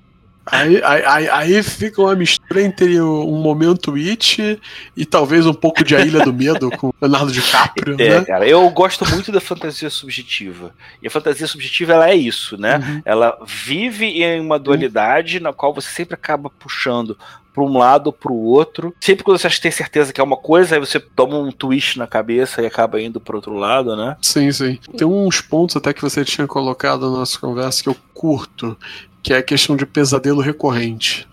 Aí, 0.52 0.82
aí, 0.84 1.30
aí, 1.30 1.64
fica 1.64 2.02
uma 2.02 2.16
mistura 2.16 2.62
entre 2.62 3.00
um 3.02 3.38
momento 3.42 3.96
It 3.96 4.60
e 4.96 5.06
talvez 5.06 5.46
um 5.46 5.54
pouco 5.54 5.84
de 5.84 5.96
A 5.96 6.02
Ilha 6.02 6.24
do 6.24 6.34
Medo 6.34 6.70
com 6.72 6.92
Leonardo 7.02 7.32
DiCaprio. 7.32 7.96
É, 8.00 8.20
né? 8.20 8.26
cara, 8.26 8.48
eu 8.48 8.68
gosto 8.70 9.08
muito 9.10 9.32
da 9.32 9.40
fantasia 9.40 9.90
subjetiva. 9.90 10.74
E 11.02 11.08
a 11.08 11.12
fantasia 11.12 11.48
subjetiva 11.48 11.94
ela 11.94 12.10
é 12.10 12.16
isso, 12.16 12.58
né? 12.58 12.78
Uhum. 12.78 13.02
Ela 13.06 13.38
vive 13.46 14.06
em 14.24 14.40
uma 14.40 14.60
dualidade 14.60 15.38
uhum. 15.38 15.44
na 15.44 15.54
qual 15.54 15.74
você 15.74 15.90
sempre 15.90 16.16
acaba 16.16 16.50
puxando 16.50 17.18
para 17.54 17.64
um 17.64 17.78
lado 17.78 18.08
ou 18.08 18.14
para 18.14 18.32
o 18.32 18.44
outro. 18.46 18.94
Sempre 19.00 19.24
quando 19.24 19.38
você 19.38 19.48
acha 19.48 19.58
que 19.58 19.62
tem 19.64 19.72
certeza 19.72 20.14
que 20.14 20.22
é 20.22 20.24
uma 20.24 20.38
coisa, 20.38 20.76
aí 20.76 20.80
você 20.80 21.00
toma 21.00 21.38
um 21.38 21.52
twist 21.52 21.98
na 21.98 22.08
cabeça 22.08 22.62
e 22.62 22.66
acaba 22.66 23.02
indo 23.02 23.20
para 23.20 23.36
outro 23.36 23.54
lado, 23.54 23.96
né? 23.96 24.16
Sim, 24.22 24.52
sim. 24.52 24.80
Tem 24.98 25.08
uns 25.08 25.42
pontos 25.42 25.76
até 25.76 25.94
que 25.94 26.02
você 26.02 26.24
tinha 26.24 26.48
colocado 26.48 27.10
na 27.10 27.20
nossa 27.20 27.38
conversa 27.40 27.84
que 27.84 27.90
eu 27.90 27.96
curto, 28.14 28.78
que 29.22 29.34
é 29.34 29.38
a 29.38 29.44
questão 29.44 29.76
de 29.76 29.86
pesadelo 29.86 30.42
recorrente. 30.42 31.28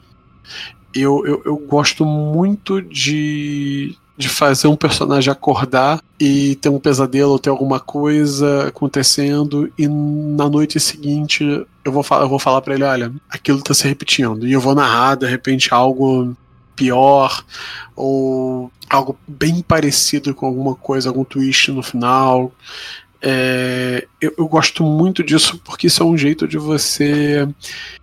Eu, 0.95 1.27
eu, 1.27 1.43
eu 1.45 1.57
gosto 1.57 2.05
muito 2.05 2.81
de, 2.81 3.97
de 4.17 4.29
fazer 4.29 4.69
um 4.69 4.77
personagem 4.77 5.31
acordar 5.31 6.01
e 6.19 6.57
ter 6.57 6.69
um 6.69 6.79
pesadelo 6.79 7.33
ou 7.33 7.39
ter 7.39 7.51
alguma 7.51 7.79
coisa 7.79 8.69
acontecendo 8.69 9.71
e 9.77 9.87
na 9.87 10.49
noite 10.49 10.81
seguinte 10.81 11.45
eu 11.85 11.93
vou, 11.93 12.05
eu 12.11 12.29
vou 12.29 12.39
falar 12.39 12.63
para 12.63 12.75
ele, 12.75 12.85
olha, 12.85 13.13
aquilo 13.29 13.63
tá 13.63 13.75
se 13.75 13.87
repetindo 13.87 14.47
e 14.47 14.53
eu 14.53 14.61
vou 14.61 14.75
narrar 14.75 15.17
de 15.17 15.27
repente 15.27 15.73
algo 15.73 16.35
pior 16.75 17.45
ou 17.95 18.71
algo 18.89 19.19
bem 19.27 19.63
parecido 19.63 20.35
com 20.35 20.47
alguma 20.47 20.75
coisa, 20.75 21.09
algum 21.09 21.25
twist 21.25 21.73
no 21.73 21.83
final. 21.83 22.53
É, 23.23 24.07
eu, 24.21 24.35
eu, 24.37 24.47
gosto 24.47 24.83
muito 24.83 25.25
disso 25.25 25.59
porque 25.65 25.87
isso 25.87 26.03
é 26.03 26.07
um 26.07 26.19
jeito 26.19 26.47
de 26.47 26.59
você 26.59 27.49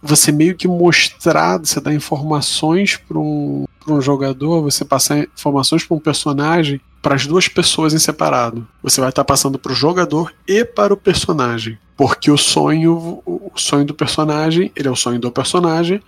você 0.02 0.32
meio 0.32 0.56
que 0.56 0.67
mostrar, 0.67 1.60
você 1.60 1.80
dar 1.80 1.93
informações 1.93 2.97
para 2.97 3.19
um, 3.19 3.65
um 3.88 4.02
jogador, 4.02 4.63
você 4.63 4.84
passar 4.84 5.19
informações 5.19 5.84
para 5.84 5.95
um 5.95 5.99
personagem 5.99 6.82
para 7.02 7.15
as 7.15 7.28
duas 7.28 7.47
pessoas 7.47 7.93
em 7.93 7.99
separado. 7.99 8.67
Você 8.82 9.02
vai 9.02 9.10
estar 9.10 9.23
tá 9.23 9.26
passando 9.26 9.60
para 9.60 9.71
o 9.71 9.76
jogador 9.76 10.34
e 10.47 10.65
para 10.65 10.93
o 10.93 10.97
personagem, 10.97 11.78
porque 11.95 12.32
o 12.32 12.38
sonho 12.38 13.21
o 13.26 13.52
sonho 13.56 13.86
do 13.86 13.93
personagem 13.93 14.71
ele 14.76 14.88
é 14.88 14.91
o 14.91 14.95
sonho 14.95 15.19
do 15.19 15.32
personagem 15.32 16.02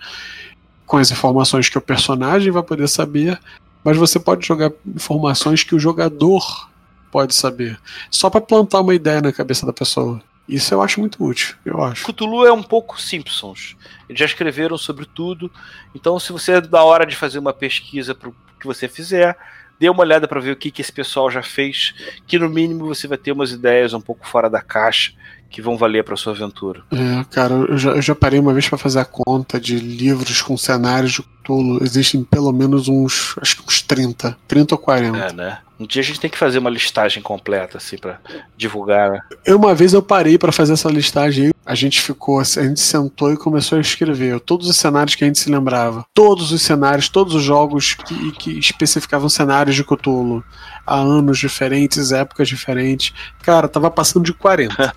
com 0.86 0.96
as 0.96 1.10
informações 1.10 1.68
que 1.68 1.78
o 1.78 1.82
personagem 1.82 2.52
vai 2.52 2.62
poder 2.62 2.88
saber, 2.88 3.38
mas 3.84 3.96
você 3.96 4.18
pode 4.18 4.46
jogar 4.46 4.72
informações 4.86 5.62
que 5.62 5.74
o 5.74 5.78
jogador 5.78 6.68
pode 7.10 7.34
saber. 7.34 7.78
Só 8.10 8.28
para 8.30 8.40
plantar 8.40 8.80
uma 8.80 8.94
ideia 8.94 9.20
na 9.20 9.32
cabeça 9.32 9.64
da 9.64 9.72
pessoa. 9.72 10.20
Isso 10.48 10.72
eu 10.72 10.80
acho 10.80 11.00
muito 11.00 11.22
útil, 11.24 11.56
eu 11.64 11.82
acho. 11.82 12.06
Cthulhu 12.06 12.46
é 12.46 12.52
um 12.52 12.62
pouco 12.62 13.00
Simpsons. 13.00 13.76
Eles 14.08 14.20
já 14.20 14.26
escreveram 14.26 14.78
sobre 14.78 15.04
tudo. 15.04 15.50
Então, 15.94 16.18
se 16.20 16.32
você 16.32 16.60
da 16.60 16.84
hora 16.84 17.04
de 17.04 17.16
fazer 17.16 17.40
uma 17.40 17.52
pesquisa 17.52 18.14
para 18.14 18.28
o 18.28 18.34
que 18.60 18.66
você 18.66 18.86
fizer, 18.86 19.36
dê 19.78 19.88
uma 19.88 20.00
olhada 20.00 20.26
para 20.26 20.40
ver 20.40 20.52
o 20.52 20.56
que, 20.56 20.70
que 20.70 20.80
esse 20.80 20.92
pessoal 20.92 21.30
já 21.30 21.42
fez, 21.42 21.94
que 22.26 22.38
no 22.38 22.48
mínimo 22.48 22.86
você 22.86 23.06
vai 23.06 23.18
ter 23.18 23.32
umas 23.32 23.52
ideias 23.52 23.92
um 23.94 24.00
pouco 24.00 24.26
fora 24.26 24.48
da 24.48 24.60
caixa 24.60 25.12
que 25.48 25.62
vão 25.62 25.76
valer 25.76 26.04
para 26.04 26.16
sua 26.16 26.32
aventura. 26.32 26.82
É, 26.92 27.24
cara, 27.30 27.54
eu 27.54 27.78
já, 27.78 27.90
eu 27.92 28.02
já 28.02 28.14
parei 28.14 28.38
uma 28.38 28.52
vez 28.52 28.68
para 28.68 28.78
fazer 28.78 28.98
a 28.98 29.04
conta 29.04 29.60
de 29.60 29.78
livros 29.78 30.42
com 30.42 30.56
cenários 30.56 31.12
de 31.12 31.22
Cthulhu. 31.22 31.82
Existem 31.82 32.24
pelo 32.24 32.52
menos 32.52 32.88
uns, 32.88 33.34
acho 33.40 33.56
que 33.56 33.66
uns 33.66 33.80
30, 33.80 34.36
30 34.48 34.74
ou 34.74 34.78
40. 34.78 35.18
É, 35.18 35.32
né? 35.32 35.58
Um 35.78 35.86
dia 35.86 36.02
a 36.02 36.04
gente 36.04 36.20
tem 36.20 36.30
que 36.30 36.38
fazer 36.38 36.58
uma 36.58 36.70
listagem 36.70 37.22
completa, 37.22 37.78
assim, 37.78 37.96
para 37.96 38.18
divulgar. 38.56 39.10
Né? 39.10 39.20
Eu, 39.44 39.58
uma 39.58 39.74
vez 39.74 39.92
eu 39.92 40.02
parei 40.02 40.38
para 40.38 40.50
fazer 40.50 40.72
essa 40.72 40.88
listagem 40.90 41.52
a 41.66 41.74
gente 41.74 42.00
ficou, 42.00 42.38
a 42.38 42.44
gente 42.44 42.78
sentou 42.78 43.32
e 43.32 43.36
começou 43.36 43.76
a 43.76 43.80
escrever 43.80 44.38
todos 44.38 44.68
os 44.68 44.76
cenários 44.76 45.16
que 45.16 45.24
a 45.24 45.26
gente 45.26 45.40
se 45.40 45.50
lembrava. 45.50 46.06
Todos 46.14 46.52
os 46.52 46.62
cenários, 46.62 47.08
todos 47.08 47.34
os 47.34 47.42
jogos 47.42 47.94
que, 47.94 48.30
que 48.32 48.56
especificavam 48.56 49.28
cenários 49.28 49.74
de 49.74 49.82
Cthulhu. 49.82 50.44
Há 50.86 50.94
anos 50.94 51.40
diferentes, 51.40 52.12
épocas 52.12 52.46
diferentes. 52.46 53.12
Cara, 53.42 53.66
tava 53.66 53.90
passando 53.90 54.24
de 54.24 54.32
40. 54.32 54.94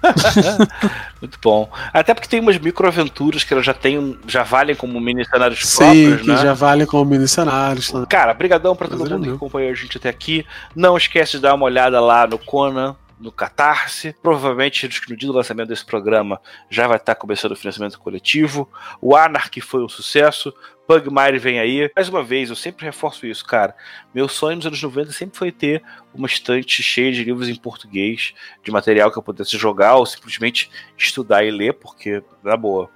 Muito 1.20 1.40
bom. 1.42 1.72
Até 1.92 2.14
porque 2.14 2.30
tem 2.30 2.40
umas 2.40 2.60
microaventuras 2.60 3.44
que 3.44 3.52
elas 3.52 3.66
já 3.66 3.74
tem, 3.74 4.16
já 4.28 4.44
valem 4.44 4.76
como 4.76 5.02
mini 5.02 5.26
cenários 5.26 5.68
Sim, 5.68 5.78
próprios, 5.78 6.22
que 6.22 6.28
né? 6.28 6.38
já 6.38 6.54
valem 6.54 6.86
como 6.86 7.04
mini 7.10 7.28
cenários. 7.28 7.92
Cara, 8.08 8.32
brigadão 8.36 8.76
para 8.76 8.88
todo 8.88 9.10
mundo 9.10 9.24
que 9.24 9.36
acompanhou 9.36 9.72
a 9.72 9.76
gente 9.76 9.98
até 9.98 10.10
aqui. 10.10 10.46
Não 10.76 10.96
esquece 10.96 11.32
de 11.38 11.40
dar 11.40 11.56
uma 11.56 11.66
olhada 11.66 12.00
lá 12.00 12.28
no 12.28 12.38
Conan 12.38 12.96
no 13.20 13.32
Catarse. 13.32 14.16
Provavelmente 14.22 14.90
no 15.10 15.16
dia 15.16 15.28
do 15.28 15.36
lançamento 15.36 15.68
desse 15.68 15.86
programa 15.86 16.42
já 16.70 16.88
vai 16.88 16.98
estar 16.98 17.16
começando 17.16 17.52
o 17.52 17.56
financiamento 17.56 18.00
coletivo. 18.00 18.70
O 19.02 19.16
Anarchy 19.16 19.62
foi 19.62 19.84
um 19.84 19.90
sucesso. 19.90 20.54
Pugmire 20.88 21.38
vem 21.38 21.60
aí. 21.60 21.92
Mais 21.96 22.10
uma 22.10 22.24
vez, 22.24 22.50
eu 22.50 22.56
sempre 22.56 22.86
reforço 22.86 23.28
isso, 23.28 23.46
cara. 23.46 23.76
Meu 24.14 24.28
sonho 24.28 24.56
nos 24.56 24.66
anos 24.66 24.82
90 24.82 25.12
sempre 25.12 25.38
foi 25.38 25.52
ter 25.52 25.84
uma 26.14 26.26
estante 26.26 26.82
cheia 26.82 27.12
de 27.12 27.24
livros 27.24 27.48
em 27.48 27.56
português, 27.56 28.34
de 28.64 28.72
material 28.72 29.12
que 29.12 29.18
eu 29.18 29.24
pudesse 29.24 29.58
jogar 29.58 29.98
ou 29.98 30.06
simplesmente 30.06 30.72
estudar 30.98 31.44
e 31.44 31.52
ler, 31.52 31.74
porque, 31.74 32.24
na 32.44 32.58
boa, 32.58 32.90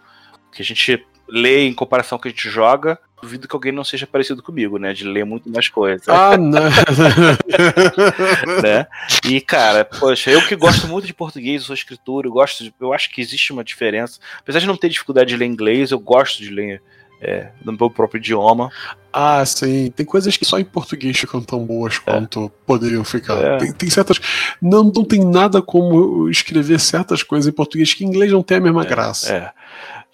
que 0.52 0.62
a 0.62 0.66
gente 0.66 1.06
lê 1.28 1.68
em 1.68 1.74
comparação 1.74 2.18
com 2.18 2.22
o 2.22 2.24
que 2.24 2.30
a 2.30 2.32
gente 2.32 2.50
joga 2.50 3.00
duvido 3.24 3.48
que 3.48 3.56
alguém 3.56 3.72
não 3.72 3.86
seja 3.86 4.06
parecido 4.06 4.44
comigo, 4.44 4.78
né? 4.78 4.94
De 4.94 5.06
ler 5.06 5.26
muito 5.26 5.50
mais 5.50 5.70
coisas. 5.70 6.08
Ah, 6.10 6.36
não. 6.38 6.62
né? 8.62 8.86
E, 9.26 9.40
cara, 9.40 9.86
poxa, 9.86 10.30
eu 10.30 10.46
que 10.46 10.56
gosto 10.56 10.88
muito 10.88 11.08
de 11.08 11.14
português, 11.14 11.62
eu 11.62 11.68
sou 11.68 11.74
escritor, 11.74 12.26
eu 12.26 12.32
gosto 12.32 12.66
de, 12.66 12.74
eu 12.80 12.94
acho 12.94 13.10
que 13.10 13.22
existe 13.22 13.54
uma 13.54 13.64
diferença. 13.64 14.20
Apesar 14.40 14.60
de 14.60 14.68
não 14.68 14.76
ter 14.76 14.90
dificuldade 14.90 15.30
de 15.30 15.38
ler 15.38 15.46
inglês, 15.46 15.92
eu 15.92 16.00
gosto 16.00 16.44
de 16.44 16.50
ler 16.50 16.82
é, 17.22 17.48
no 17.64 17.72
meu 17.72 17.90
próprio 17.90 18.20
idioma. 18.20 18.70
Ah, 19.12 19.46
sim. 19.46 19.90
Tem 19.92 20.06
coisas 20.06 20.36
que 20.36 20.44
só 20.44 20.60
em 20.60 20.66
português 20.66 21.18
ficam 21.18 21.42
tão 21.42 21.66
boas 21.66 21.98
quanto 22.00 22.46
é. 22.46 22.52
poderiam 22.66 23.06
ficar. 23.06 23.38
É. 23.42 23.58
Tem, 23.58 23.72
tem, 23.72 23.90
certas. 23.90 24.20
Não, 24.62 24.84
não 24.84 25.06
tem 25.06 25.24
nada 25.24 25.62
como 25.62 26.30
escrever 26.30 26.80
certas 26.80 27.24
coisas 27.24 27.48
em 27.48 27.56
português 27.56 27.94
que 27.94 28.04
em 28.04 28.08
inglês 28.08 28.32
não 28.32 28.44
tem 28.44 28.58
a 28.58 28.62
mesma 28.62 28.84
é, 28.84 28.86
graça. 28.86 29.34
É. 29.34 29.52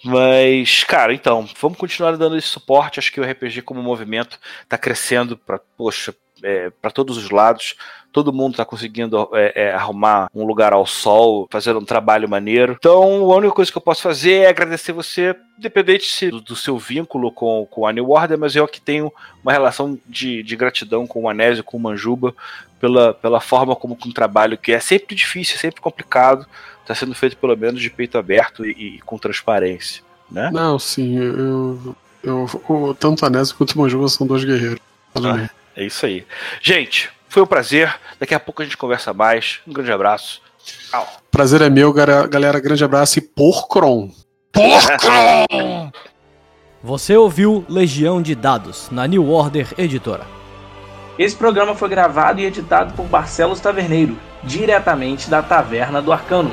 Mas, 0.03 0.83
cara, 0.83 1.13
então, 1.13 1.47
vamos 1.59 1.77
continuar 1.77 2.15
dando 2.15 2.37
esse 2.37 2.47
suporte. 2.47 2.99
Acho 2.99 3.11
que 3.11 3.19
o 3.19 3.23
RPG 3.23 3.61
como 3.63 3.83
movimento 3.83 4.39
está 4.63 4.77
crescendo 4.77 5.37
para, 5.37 5.59
poxa, 5.77 6.15
é, 6.43 6.69
para 6.81 6.91
todos 6.91 7.17
os 7.17 7.29
lados. 7.29 7.75
Todo 8.11 8.33
mundo 8.33 8.53
está 8.53 8.65
conseguindo 8.65 9.29
é, 9.33 9.65
é, 9.65 9.71
arrumar 9.71 10.29
um 10.33 10.43
lugar 10.43 10.73
ao 10.73 10.85
sol, 10.85 11.47
fazendo 11.51 11.79
um 11.79 11.85
trabalho 11.85 12.27
maneiro. 12.27 12.75
Então, 12.79 13.03
a 13.31 13.35
única 13.35 13.53
coisa 13.53 13.71
que 13.71 13.77
eu 13.77 13.81
posso 13.81 14.01
fazer 14.01 14.45
é 14.45 14.49
agradecer 14.49 14.91
você, 14.93 15.35
independente 15.59 16.29
do, 16.31 16.41
do 16.41 16.55
seu 16.55 16.77
vínculo 16.77 17.31
com, 17.31 17.67
com 17.69 17.85
a 17.85 17.93
New 17.93 18.09
Order, 18.09 18.37
mas 18.37 18.55
eu 18.55 18.67
que 18.67 18.81
tenho 18.81 19.13
uma 19.43 19.51
relação 19.51 19.99
de, 20.07 20.41
de 20.41 20.55
gratidão 20.55 21.05
com 21.05 21.23
o 21.23 21.29
Anésio, 21.29 21.63
com 21.63 21.77
o 21.77 21.79
Manjuba, 21.79 22.33
pela, 22.79 23.13
pela 23.13 23.39
forma 23.39 23.75
como 23.75 23.95
um 24.03 24.11
trabalho 24.11 24.57
que 24.57 24.71
é 24.71 24.79
sempre 24.79 25.15
difícil, 25.15 25.59
sempre 25.59 25.81
complicado, 25.81 26.47
está 26.89 26.95
sendo 26.95 27.13
feito 27.13 27.37
pelo 27.37 27.55
menos 27.55 27.79
de 27.79 27.89
peito 27.89 28.17
aberto 28.17 28.65
e, 28.65 28.71
e 28.71 28.99
com 29.01 29.17
transparência. 29.17 30.01
Né? 30.29 30.49
Não, 30.51 30.79
sim, 30.79 31.17
eu, 31.17 31.95
eu, 32.23 32.63
eu 32.69 32.97
tanto 32.99 33.23
a 33.23 33.27
Anésio 33.27 33.55
quanto 33.55 33.73
o 33.73 33.79
Manjuba 33.79 34.07
são 34.09 34.25
dois 34.25 34.43
guerreiros. 34.43 34.79
Ah, 35.15 35.49
é 35.75 35.85
isso 35.85 36.05
aí. 36.05 36.25
Gente, 36.61 37.09
foi 37.27 37.43
um 37.43 37.47
prazer. 37.47 37.95
Daqui 38.19 38.33
a 38.33 38.39
pouco 38.39 38.61
a 38.61 38.65
gente 38.65 38.77
conversa 38.77 39.13
mais. 39.13 39.59
Um 39.67 39.73
grande 39.73 39.91
abraço. 39.91 40.41
Tchau. 40.63 41.07
Prazer 41.31 41.61
é 41.61 41.69
meu, 41.69 41.93
galera. 41.93 42.59
Grande 42.59 42.83
abraço 42.83 43.19
e 43.19 43.21
porcron. 43.21 44.11
Porcron! 44.51 45.91
Você 46.81 47.15
ouviu 47.15 47.65
Legião 47.67 48.21
de 48.21 48.33
Dados 48.33 48.89
na 48.89 49.05
New 49.05 49.29
Order 49.29 49.67
Editora. 49.77 50.25
Esse 51.17 51.35
programa 51.35 51.75
foi 51.75 51.89
gravado 51.89 52.39
e 52.39 52.45
editado 52.45 52.93
por 52.93 53.05
Barcelos 53.05 53.59
Taverneiro, 53.59 54.17
diretamente 54.43 55.29
da 55.29 55.43
Taverna 55.43 56.01
do 56.01 56.13
Arcano. 56.13 56.51